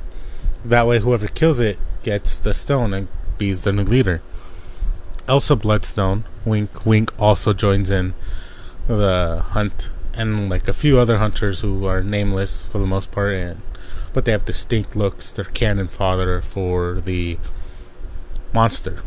That 0.64 0.86
way, 0.86 1.00
whoever 1.00 1.28
kills 1.28 1.60
it 1.60 1.78
gets 2.02 2.38
the 2.38 2.54
stone 2.54 2.94
and 2.94 3.08
be 3.36 3.52
the 3.52 3.72
new 3.72 3.84
leader. 3.84 4.22
Elsa 5.26 5.56
Bloodstone, 5.56 6.24
wink 6.44 6.84
wink, 6.84 7.12
also 7.18 7.52
joins 7.52 7.90
in 7.90 8.14
the 8.86 9.42
hunt, 9.50 9.90
and 10.12 10.50
like 10.50 10.68
a 10.68 10.72
few 10.72 10.98
other 10.98 11.16
hunters 11.16 11.60
who 11.60 11.86
are 11.86 12.02
nameless 12.02 12.64
for 12.64 12.78
the 12.78 12.86
most 12.86 13.10
part, 13.10 13.34
and 13.34 13.62
but 14.12 14.24
they 14.24 14.32
have 14.32 14.44
distinct 14.44 14.94
looks. 14.94 15.30
They're 15.30 15.46
cannon 15.46 15.88
fodder 15.88 16.40
for 16.42 17.00
the 17.00 17.38
monster. 18.52 19.02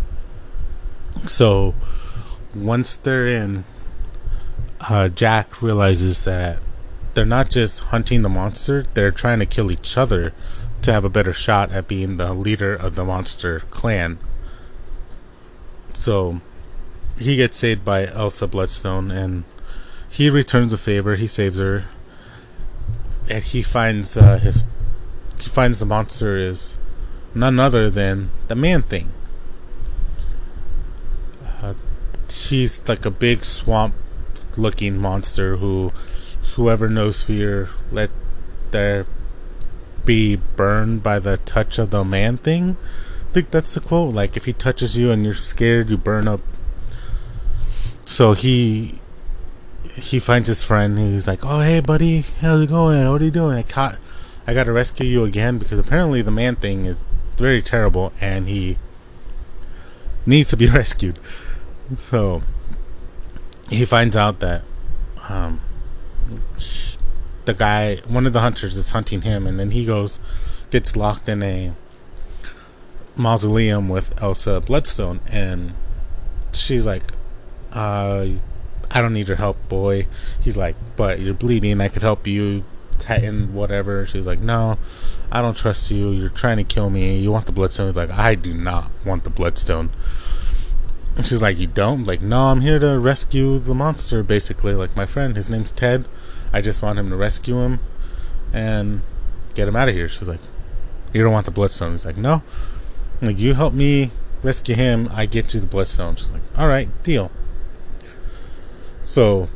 So 1.27 1.75
once 2.55 2.95
they're 2.95 3.27
in, 3.27 3.65
uh, 4.89 5.09
Jack 5.09 5.61
realizes 5.61 6.23
that 6.25 6.59
they're 7.13 7.25
not 7.25 7.51
just 7.51 7.79
hunting 7.79 8.23
the 8.23 8.29
monster; 8.29 8.85
they're 8.95 9.11
trying 9.11 9.39
to 9.39 9.45
kill 9.45 9.71
each 9.71 9.95
other 9.95 10.33
to 10.81 10.91
have 10.91 11.05
a 11.05 11.09
better 11.09 11.33
shot 11.33 11.71
at 11.71 11.87
being 11.87 12.17
the 12.17 12.33
leader 12.33 12.73
of 12.75 12.95
the 12.95 13.05
monster 13.05 13.59
clan 13.71 14.17
so 15.97 16.39
he 17.17 17.35
gets 17.35 17.57
saved 17.57 17.83
by 17.83 18.05
Elsa 18.05 18.47
Bloodstone 18.47 19.11
and 19.11 19.43
he 20.09 20.29
returns 20.29 20.71
the 20.71 20.77
favor. 20.77 21.15
He 21.15 21.27
saves 21.27 21.59
her, 21.59 21.85
and 23.29 23.43
he 23.43 23.61
finds 23.61 24.15
uh, 24.15 24.37
his 24.37 24.63
he 25.39 25.49
finds 25.49 25.79
the 25.79 25.85
monster 25.85 26.37
is 26.37 26.77
none 27.35 27.59
other 27.59 27.89
than 27.89 28.29
the 28.47 28.55
man 28.55 28.83
thing. 28.83 29.11
Uh, 31.61 31.73
he's 32.31 32.87
like 32.87 33.05
a 33.05 33.11
big 33.11 33.43
swamp 33.43 33.93
looking 34.55 34.97
monster 34.97 35.57
who 35.57 35.91
whoever 36.55 36.89
knows 36.89 37.21
fear 37.21 37.69
let 37.91 38.09
there 38.71 39.05
be 40.05 40.35
burned 40.35 41.03
by 41.03 41.19
the 41.19 41.37
touch 41.37 41.77
of 41.77 41.91
the 41.91 42.03
man 42.03 42.37
thing 42.37 42.77
think 43.37 43.51
that's 43.51 43.75
the 43.75 43.81
quote. 43.81 44.15
Like, 44.15 44.35
if 44.35 44.45
he 44.45 44.53
touches 44.53 44.97
you 44.97 45.11
and 45.11 45.23
you're 45.23 45.35
scared, 45.35 45.91
you 45.91 45.97
burn 45.97 46.27
up. 46.27 46.41
So 48.03 48.33
he 48.33 48.99
he 49.93 50.17
finds 50.17 50.47
his 50.47 50.63
friend. 50.63 50.97
he's 50.97 51.27
like, 51.27 51.45
"Oh, 51.45 51.59
hey, 51.59 51.81
buddy, 51.81 52.21
how's 52.41 52.61
it 52.61 52.69
going? 52.69 53.07
What 53.11 53.21
are 53.21 53.25
you 53.25 53.31
doing? 53.31 53.55
I 53.55 53.61
caught. 53.61 53.99
I 54.47 54.55
got 54.55 54.63
to 54.63 54.71
rescue 54.71 55.05
you 55.05 55.23
again 55.23 55.59
because 55.59 55.77
apparently 55.77 56.23
the 56.23 56.31
man 56.31 56.55
thing 56.55 56.85
is 56.85 56.99
very 57.37 57.61
terrible, 57.61 58.11
and 58.19 58.47
he 58.47 58.79
needs 60.25 60.49
to 60.49 60.57
be 60.57 60.67
rescued." 60.81 61.19
So 61.95 62.41
he 63.69 63.85
finds 63.85 64.17
out 64.17 64.39
that 64.39 64.63
um, 65.29 65.61
the 67.45 67.53
guy, 67.53 67.97
one 68.07 68.25
of 68.25 68.33
the 68.33 68.41
hunters, 68.41 68.75
is 68.75 68.89
hunting 68.89 69.21
him, 69.21 69.45
and 69.45 69.59
then 69.59 69.71
he 69.71 69.85
goes, 69.85 70.19
gets 70.71 70.95
locked 70.95 71.29
in 71.29 71.43
a 71.43 71.73
mausoleum 73.17 73.89
with 73.89 74.13
Elsa 74.21 74.61
Bloodstone, 74.61 75.19
and 75.27 75.73
she's 76.53 76.85
like, 76.85 77.03
uh, 77.73 78.27
I 78.89 79.01
don't 79.01 79.13
need 79.13 79.27
your 79.27 79.37
help, 79.37 79.57
boy. 79.69 80.07
He's 80.41 80.57
like, 80.57 80.75
but 80.95 81.19
you're 81.19 81.33
bleeding. 81.33 81.81
I 81.81 81.89
could 81.89 82.01
help 82.01 82.25
you 82.25 82.63
tighten 82.99 83.53
whatever. 83.53 84.05
She's 84.05 84.25
like, 84.25 84.39
no, 84.39 84.77
I 85.31 85.41
don't 85.41 85.57
trust 85.57 85.91
you. 85.91 86.11
You're 86.11 86.29
trying 86.29 86.57
to 86.57 86.63
kill 86.63 86.89
me. 86.89 87.17
You 87.19 87.31
want 87.31 87.45
the 87.45 87.51
bloodstone? 87.51 87.87
He's 87.87 87.97
like, 87.97 88.11
I 88.11 88.35
do 88.35 88.53
not 88.53 88.91
want 89.05 89.23
the 89.23 89.29
bloodstone. 89.29 89.89
And 91.15 91.25
she's 91.25 91.41
like, 91.41 91.57
you 91.57 91.67
don't? 91.67 92.05
Like, 92.05 92.21
no, 92.21 92.45
I'm 92.45 92.61
here 92.61 92.79
to 92.79 92.99
rescue 92.99 93.59
the 93.59 93.73
monster, 93.73 94.23
basically. 94.23 94.73
Like 94.73 94.95
my 94.95 95.05
friend, 95.05 95.35
his 95.35 95.49
name's 95.49 95.71
Ted. 95.71 96.07
I 96.53 96.61
just 96.61 96.81
want 96.81 96.99
him 96.99 97.09
to 97.09 97.15
rescue 97.15 97.59
him 97.61 97.79
and 98.53 99.01
get 99.53 99.67
him 99.67 99.75
out 99.75 99.89
of 99.89 99.95
here. 99.95 100.07
She's 100.07 100.27
like, 100.27 100.39
you 101.13 101.23
don't 101.23 101.33
want 101.33 101.45
the 101.45 101.51
bloodstone? 101.51 101.91
He's 101.91 102.05
like, 102.05 102.17
no. 102.17 102.41
Like, 103.21 103.37
you 103.37 103.53
help 103.53 103.73
me 103.73 104.11
rescue 104.43 104.75
him, 104.75 105.09
I 105.11 105.25
get 105.25 105.47
to 105.49 105.59
the 105.59 105.67
Bloodstone. 105.67 106.15
She's 106.15 106.31
like, 106.31 106.43
all 106.55 106.67
right, 106.67 106.89
deal. 107.03 107.31
So 109.01 109.49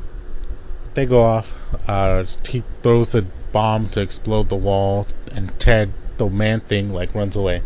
they 0.93 1.05
go 1.05 1.21
off. 1.21 1.57
Uh, 1.87 2.25
he 2.47 2.63
throws 2.81 3.13
a 3.15 3.23
bomb 3.51 3.89
to 3.89 4.01
explode 4.01 4.49
the 4.49 4.55
wall, 4.55 5.07
and 5.31 5.57
Ted, 5.59 5.93
the 6.17 6.29
man 6.29 6.61
thing, 6.61 6.93
like 6.93 7.13
runs 7.13 7.35
away. 7.35 7.61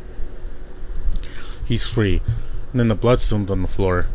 He's 1.63 1.87
free. 1.87 2.21
And 2.71 2.79
then 2.79 2.87
the 2.89 2.95
bloodstone's 2.95 3.49
on 3.49 3.61
the 3.61 3.67
floor. 3.67 4.07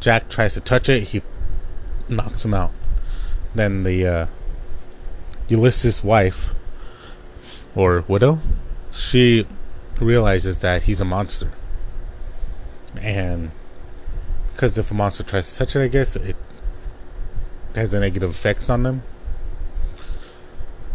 Jack 0.00 0.28
tries 0.28 0.54
to 0.54 0.60
touch 0.60 0.88
it. 0.88 1.04
He 1.04 1.22
knocks 2.08 2.44
him 2.44 2.54
out. 2.54 2.72
Then 3.54 3.82
the 3.82 4.06
uh, 4.06 4.26
Ulysses' 5.48 6.04
wife, 6.04 6.54
or 7.74 8.04
widow, 8.06 8.40
she 8.92 9.46
realizes 10.00 10.58
that 10.58 10.84
he's 10.84 11.00
a 11.00 11.04
monster. 11.04 11.52
And 13.00 13.50
because 14.52 14.78
if 14.78 14.90
a 14.90 14.94
monster 14.94 15.22
tries 15.22 15.52
to 15.52 15.58
touch 15.58 15.76
it, 15.76 15.82
I 15.82 15.88
guess 15.88 16.16
it 16.16 16.36
has 17.74 17.92
a 17.92 18.00
negative 18.00 18.30
effects 18.30 18.70
on 18.70 18.82
them. 18.82 19.02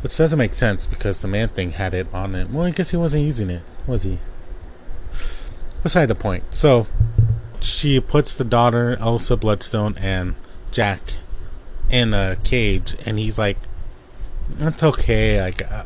Which 0.02 0.18
doesn't 0.18 0.40
make 0.40 0.54
sense 0.54 0.88
because 0.88 1.22
the 1.22 1.28
man 1.28 1.50
thing 1.50 1.72
had 1.72 1.94
it 1.94 2.08
on 2.12 2.34
it. 2.34 2.50
Well, 2.50 2.66
I 2.66 2.72
guess 2.72 2.90
he 2.90 2.98
wasn't 2.98 3.24
using 3.24 3.52
it, 3.52 3.62
was 3.86 4.02
he? 4.02 4.18
Beside 5.84 6.08
the 6.08 6.16
point. 6.16 6.44
So, 6.50 6.88
she 7.60 8.00
puts 8.00 8.36
the 8.36 8.44
daughter, 8.44 8.98
Elsa 9.00 9.38
Bloodstone, 9.38 9.96
and 10.00 10.36
Jack 10.72 11.02
in 11.92 12.14
a 12.14 12.38
cage, 12.44 12.96
and 13.06 13.20
he's 13.20 13.38
like, 13.38 13.58
"It's 14.60 14.82
okay. 14.82 15.40
Like, 15.40 15.72
uh, 15.72 15.84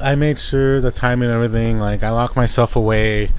I 0.00 0.14
made 0.14 0.38
sure 0.38 0.80
the 0.80 0.90
time 0.90 1.22
and 1.22 1.30
everything. 1.30 1.78
Like 1.78 2.02
I 2.02 2.10
lock 2.10 2.36
myself 2.36 2.76
away 2.76 3.30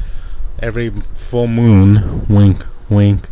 every 0.59 0.89
full 0.89 1.47
moon. 1.47 2.25
Wink, 2.27 2.65
wink. 2.89 3.27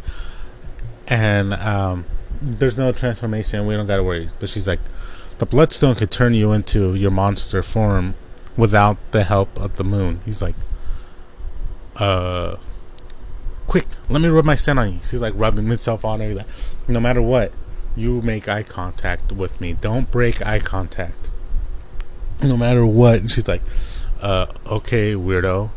And 1.08 1.54
um, 1.54 2.06
there's 2.42 2.78
no 2.78 2.92
transformation. 2.92 3.66
We 3.66 3.76
don't 3.76 3.88
gotta 3.88 4.04
worry. 4.04 4.30
But 4.40 4.50
she's 4.50 4.68
like, 4.68 4.80
the 5.38 5.46
bloodstone 5.46 5.96
could 5.96 6.12
turn 6.12 6.34
you 6.34 6.52
into 6.52 6.96
your 6.96 7.12
monster 7.12 7.64
form 7.64 8.16
without 8.58 8.98
the 9.12 9.24
help 9.24 9.58
of 9.58 9.78
the 9.78 9.84
moon. 9.84 10.22
He's 10.26 10.42
like, 10.42 10.56
uh, 11.96 12.58
quick, 13.68 13.88
let 14.10 14.22
me 14.22 14.28
rub 14.28 14.46
my 14.46 14.56
scent 14.56 14.80
on 14.80 14.94
you. 14.94 15.00
She's 15.02 15.22
like 15.22 15.34
rubbing 15.36 15.68
himself 15.68 16.04
on 16.04 16.20
her. 16.20 16.34
Like, 16.34 16.48
no 16.88 17.00
matter 17.00 17.22
what, 17.22 17.54
you 17.96 18.22
make 18.22 18.48
eye 18.48 18.64
contact 18.64 19.32
with 19.32 19.60
me. 19.62 19.74
Don't 19.74 20.12
break 20.12 20.46
eye 20.46 20.60
contact 20.60 21.29
no 22.42 22.58
matter 22.58 22.86
what. 22.86 23.20
And 23.20 23.32
she's 23.32 23.48
like, 23.48 23.62
uh, 24.22 24.48
okay, 24.66 25.14
weirdo. 25.14 25.70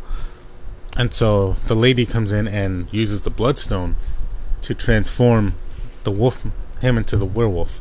And 0.97 1.13
so 1.15 1.57
the 1.67 1.75
lady 1.75 2.05
comes 2.05 2.33
in 2.33 2.47
and 2.47 2.87
uses 2.93 3.23
the 3.23 3.31
bloodstone 3.31 3.97
to 4.63 4.75
transform 4.75 5.55
the 6.05 6.11
wolf, 6.11 6.45
him 6.81 6.99
into 6.99 7.17
the 7.17 7.27
werewolf. 7.27 7.81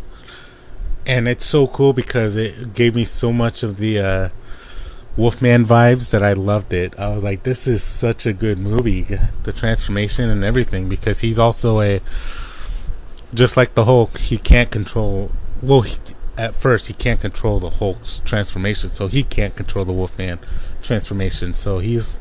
And 1.05 1.27
it's 1.27 1.45
so 1.45 1.67
cool 1.67 1.93
because 1.93 2.35
it 2.35 2.73
gave 2.73 2.95
me 2.95 3.05
so 3.05 3.33
much 3.33 3.63
of 3.63 3.77
the 3.77 3.99
uh, 3.99 4.29
Wolfman 5.17 5.65
vibes 5.65 6.11
that 6.11 6.23
I 6.23 6.33
loved 6.33 6.73
it. 6.73 6.97
I 6.97 7.09
was 7.09 7.23
like, 7.23 7.43
this 7.43 7.67
is 7.67 7.83
such 7.83 8.25
a 8.25 8.33
good 8.33 8.59
movie. 8.59 9.05
The 9.43 9.51
transformation 9.51 10.29
and 10.29 10.43
everything 10.43 10.87
because 10.87 11.19
he's 11.19 11.39
also 11.39 11.81
a 11.81 12.01
just 13.33 13.57
like 13.57 13.75
the 13.75 13.85
Hulk, 13.85 14.17
he 14.17 14.37
can't 14.37 14.71
control. 14.71 15.31
Well, 15.61 15.81
he, 15.81 15.97
at 16.37 16.55
first 16.55 16.87
he 16.87 16.93
can't 16.93 17.19
control 17.21 17.59
the 17.59 17.69
Hulk's 17.69 18.19
transformation, 18.19 18.89
so 18.89 19.07
he 19.07 19.23
can't 19.23 19.55
control 19.55 19.85
the 19.85 19.93
Wolfman 19.93 20.39
transformation. 20.81 21.53
So 21.53 21.79
he's 21.79 22.19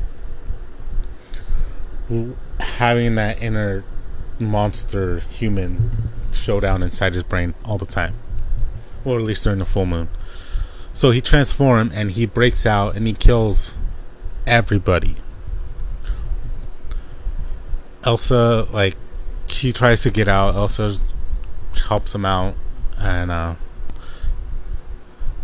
having 2.59 3.15
that 3.15 3.41
inner 3.41 3.83
monster 4.39 5.19
human 5.19 6.09
showdown 6.33 6.83
inside 6.83 7.13
his 7.13 7.23
brain 7.23 7.53
all 7.63 7.77
the 7.77 7.85
time, 7.85 8.15
or 9.05 9.17
at 9.17 9.23
least 9.23 9.43
during 9.43 9.59
the 9.59 9.65
full 9.65 9.85
moon. 9.85 10.09
So 10.93 11.11
he 11.11 11.21
transforms 11.21 11.93
and 11.93 12.11
he 12.11 12.25
breaks 12.25 12.65
out 12.65 12.95
and 12.95 13.07
he 13.07 13.13
kills 13.13 13.75
everybody. 14.45 15.15
Elsa, 18.03 18.67
like, 18.71 18.97
she 19.47 19.71
tries 19.71 20.01
to 20.01 20.09
get 20.09 20.27
out. 20.27 20.55
Elsa 20.55 20.97
helps 21.87 22.15
him 22.15 22.25
out, 22.25 22.55
and 22.97 23.29
uh, 23.29 23.55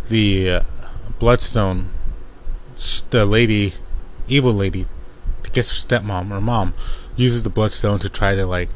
the 0.10 0.50
uh, 0.50 0.64
Bloodstone, 1.20 1.90
the 3.10 3.26
lady, 3.26 3.74
evil 4.28 4.54
lady, 4.54 4.86
gets 5.54 5.72
her 5.72 5.76
stepmom 5.76 6.32
or 6.32 6.42
mom, 6.42 6.74
uses 7.16 7.44
the 7.44 7.50
Bloodstone 7.50 8.00
to 8.00 8.10
try 8.10 8.36
to 8.36 8.46
like 8.46 8.70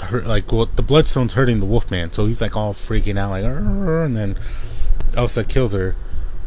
hurt, 0.00 0.26
like 0.26 0.50
well, 0.50 0.66
the 0.74 0.82
Bloodstone's 0.82 1.34
hurting 1.34 1.60
the 1.60 1.66
Wolfman, 1.66 2.12
so 2.12 2.26
he's 2.26 2.40
like 2.40 2.56
all 2.56 2.72
freaking 2.72 3.18
out, 3.18 3.30
like, 3.30 3.44
and 3.44 4.16
then 4.16 4.38
Elsa 5.14 5.44
kills 5.44 5.74
her, 5.74 5.94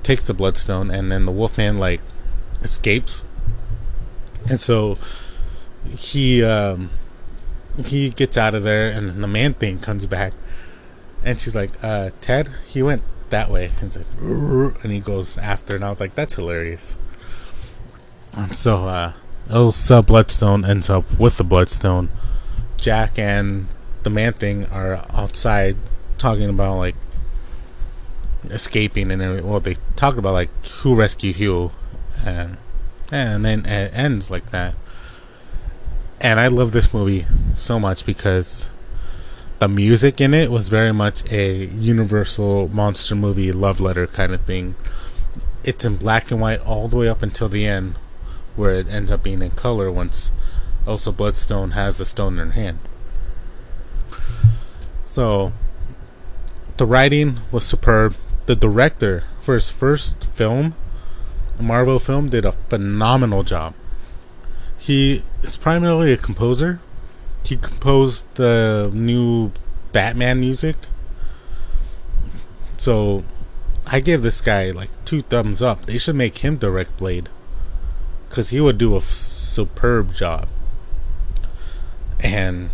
takes 0.04 0.28
the 0.28 0.34
Bloodstone, 0.34 0.90
and 0.90 1.12
then 1.12 1.26
the 1.26 1.32
Wolfman 1.32 1.78
like 1.78 2.02
escapes, 2.62 3.26
and 4.50 4.60
so 4.60 4.98
he 5.86 6.44
um, 6.44 6.90
he 7.86 8.10
gets 8.10 8.38
out 8.38 8.56
of 8.56 8.64
there, 8.64 8.90
and 8.90 9.24
the 9.24 9.28
man 9.28 9.54
thing 9.54 9.80
comes 9.80 10.06
back, 10.06 10.34
and 11.24 11.40
she's 11.40 11.56
like, 11.56 11.72
uh, 11.84 12.12
"Ted, 12.22 12.50
he 12.68 12.82
went 12.82 13.04
that 13.30 13.50
way," 13.50 13.72
and, 13.82 13.96
like, 13.96 14.84
and 14.84 14.92
he 14.92 15.00
goes 15.00 15.38
after, 15.38 15.76
and 15.76 15.86
I 15.86 15.90
was 15.90 16.00
like, 16.00 16.16
"That's 16.16 16.36
hilarious." 16.36 16.98
And 18.36 18.56
so 18.56 18.88
uh, 18.88 19.14
Elsa 19.50 20.02
Bloodstone 20.02 20.66
ends 20.66 20.90
up 20.90 21.06
with 21.20 21.38
the 21.38 21.44
Bloodstone. 21.44 22.10
Jack 22.78 23.20
and 23.20 23.68
the 24.04 24.10
man 24.10 24.34
thing 24.34 24.66
are 24.68 25.06
outside 25.12 25.78
talking 26.18 26.50
about 26.50 26.78
like 26.78 26.96
escaping 28.50 29.12
and. 29.12 29.44
Well, 29.44 29.60
they 29.60 29.78
talk 29.96 30.18
about 30.18 30.34
like 30.34 30.50
who 30.82 30.96
rescued 30.96 31.36
who, 31.38 31.72
and 32.26 32.58
and 33.12 33.46
then 33.46 33.66
it 33.66 33.92
ends 33.94 34.32
like 34.32 34.52
that 34.52 34.74
and 36.22 36.40
I 36.40 36.48
love 36.48 36.72
this 36.72 36.94
movie 36.94 37.26
so 37.56 37.80
much 37.80 38.06
because 38.06 38.70
the 39.62 39.68
music 39.68 40.20
in 40.20 40.34
it 40.34 40.50
was 40.50 40.70
very 40.70 40.92
much 40.92 41.24
a 41.32 41.66
universal 41.68 42.68
monster 42.70 43.14
movie 43.14 43.52
love 43.52 43.80
letter 43.80 44.08
kind 44.08 44.34
of 44.34 44.42
thing. 44.42 44.74
It's 45.64 45.86
in 45.86 45.98
black 45.98 46.32
and 46.32 46.42
white 46.42 46.62
all 46.62 46.88
the 46.88 46.98
way 46.98 47.08
up 47.08 47.22
until 47.22 47.48
the 47.48 47.68
end, 47.68 47.94
where 48.56 48.74
it 48.74 48.88
ends 48.88 49.12
up 49.12 49.22
being 49.22 49.44
in 49.44 49.52
color 49.52 49.92
once 49.92 50.32
Elsa 50.88 51.12
Bloodstone 51.12 51.72
has 51.72 52.00
the 52.00 52.08
stone 52.08 52.40
in 52.40 52.48
her 52.48 52.54
hand. 52.54 52.80
So, 55.06 55.54
the 56.78 56.88
writing 56.88 57.42
was 57.52 57.64
superb. 57.64 58.16
The 58.48 58.56
director, 58.56 59.26
for 59.42 59.54
his 59.54 59.70
first 59.70 60.24
film, 60.24 60.74
Marvel 61.60 62.00
film, 62.00 62.30
did 62.30 62.46
a 62.46 62.54
phenomenal 62.54 63.44
job. 63.44 63.76
He 64.80 65.22
is 65.44 65.56
primarily 65.56 66.12
a 66.14 66.18
composer. 66.18 66.80
He 67.44 67.58
composed 67.58 68.26
the 68.36 68.90
new 68.94 69.52
Batman 69.92 70.40
music. 70.40 70.76
So 72.78 73.24
I 73.86 74.00
give 74.00 74.22
this 74.22 74.42
guy 74.42 74.72
like 74.72 74.90
two 75.06 75.22
thumbs 75.22 75.62
up. 75.62 75.86
They 75.86 75.98
should 75.98 76.16
make 76.16 76.40
him 76.40 76.58
direct 76.58 76.98
Blade. 76.98 77.30
Because 78.30 78.50
he 78.50 78.62
would 78.62 78.78
do 78.78 78.94
a 78.94 78.98
f- 78.98 79.04
superb 79.04 80.14
job. 80.14 80.48
And 82.20 82.70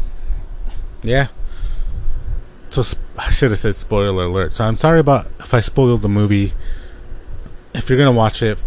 yeah. 1.02 1.28
So 2.70 2.84
sp- 2.86 3.02
I 3.18 3.32
should 3.32 3.52
have 3.52 3.60
said 3.60 3.76
spoiler 3.76 4.26
alert. 4.26 4.54
So 4.54 4.66
I'm 4.66 4.78
sorry 4.78 5.00
about 5.00 5.28
if 5.40 5.54
I 5.54 5.60
spoiled 5.60 6.04
the 6.04 6.10
movie. 6.10 6.54
If 7.74 7.90
you're 7.90 7.98
going 7.98 8.14
to 8.14 8.18
watch 8.18 8.42
it, 8.42 8.60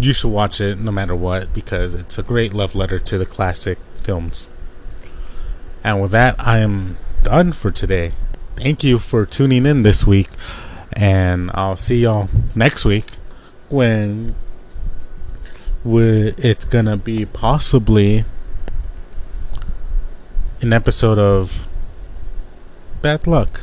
you 0.00 0.12
should 0.12 0.30
watch 0.30 0.60
it 0.60 0.78
no 0.78 0.92
matter 0.92 1.16
what 1.16 1.52
because 1.52 1.94
it's 1.94 2.18
a 2.18 2.22
great 2.22 2.52
love 2.52 2.74
letter 2.74 2.98
to 2.98 3.18
the 3.18 3.26
classic 3.26 3.78
films. 4.02 4.48
And 5.86 6.02
with 6.02 6.10
that, 6.10 6.34
I 6.40 6.58
am 6.58 6.98
done 7.22 7.52
for 7.52 7.70
today. 7.70 8.14
Thank 8.56 8.82
you 8.82 8.98
for 8.98 9.24
tuning 9.24 9.64
in 9.64 9.84
this 9.84 10.04
week, 10.04 10.28
and 10.94 11.48
I'll 11.54 11.76
see 11.76 11.98
y'all 11.98 12.28
next 12.56 12.84
week 12.84 13.04
when 13.68 14.34
it's 15.84 16.64
gonna 16.64 16.96
be 16.96 17.24
possibly 17.24 18.24
an 20.60 20.72
episode 20.72 21.20
of 21.20 21.68
Bad 23.00 23.28
Luck. 23.28 23.60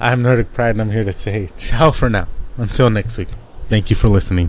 I'm 0.00 0.22
Nordic 0.22 0.54
Pride, 0.54 0.70
and 0.70 0.80
I'm 0.80 0.90
here 0.90 1.04
to 1.04 1.12
say 1.12 1.50
ciao 1.58 1.90
for 1.90 2.08
now. 2.08 2.28
Until 2.56 2.88
next 2.88 3.18
week. 3.18 3.28
Thank 3.68 3.90
you 3.90 3.96
for 3.96 4.08
listening. 4.08 4.48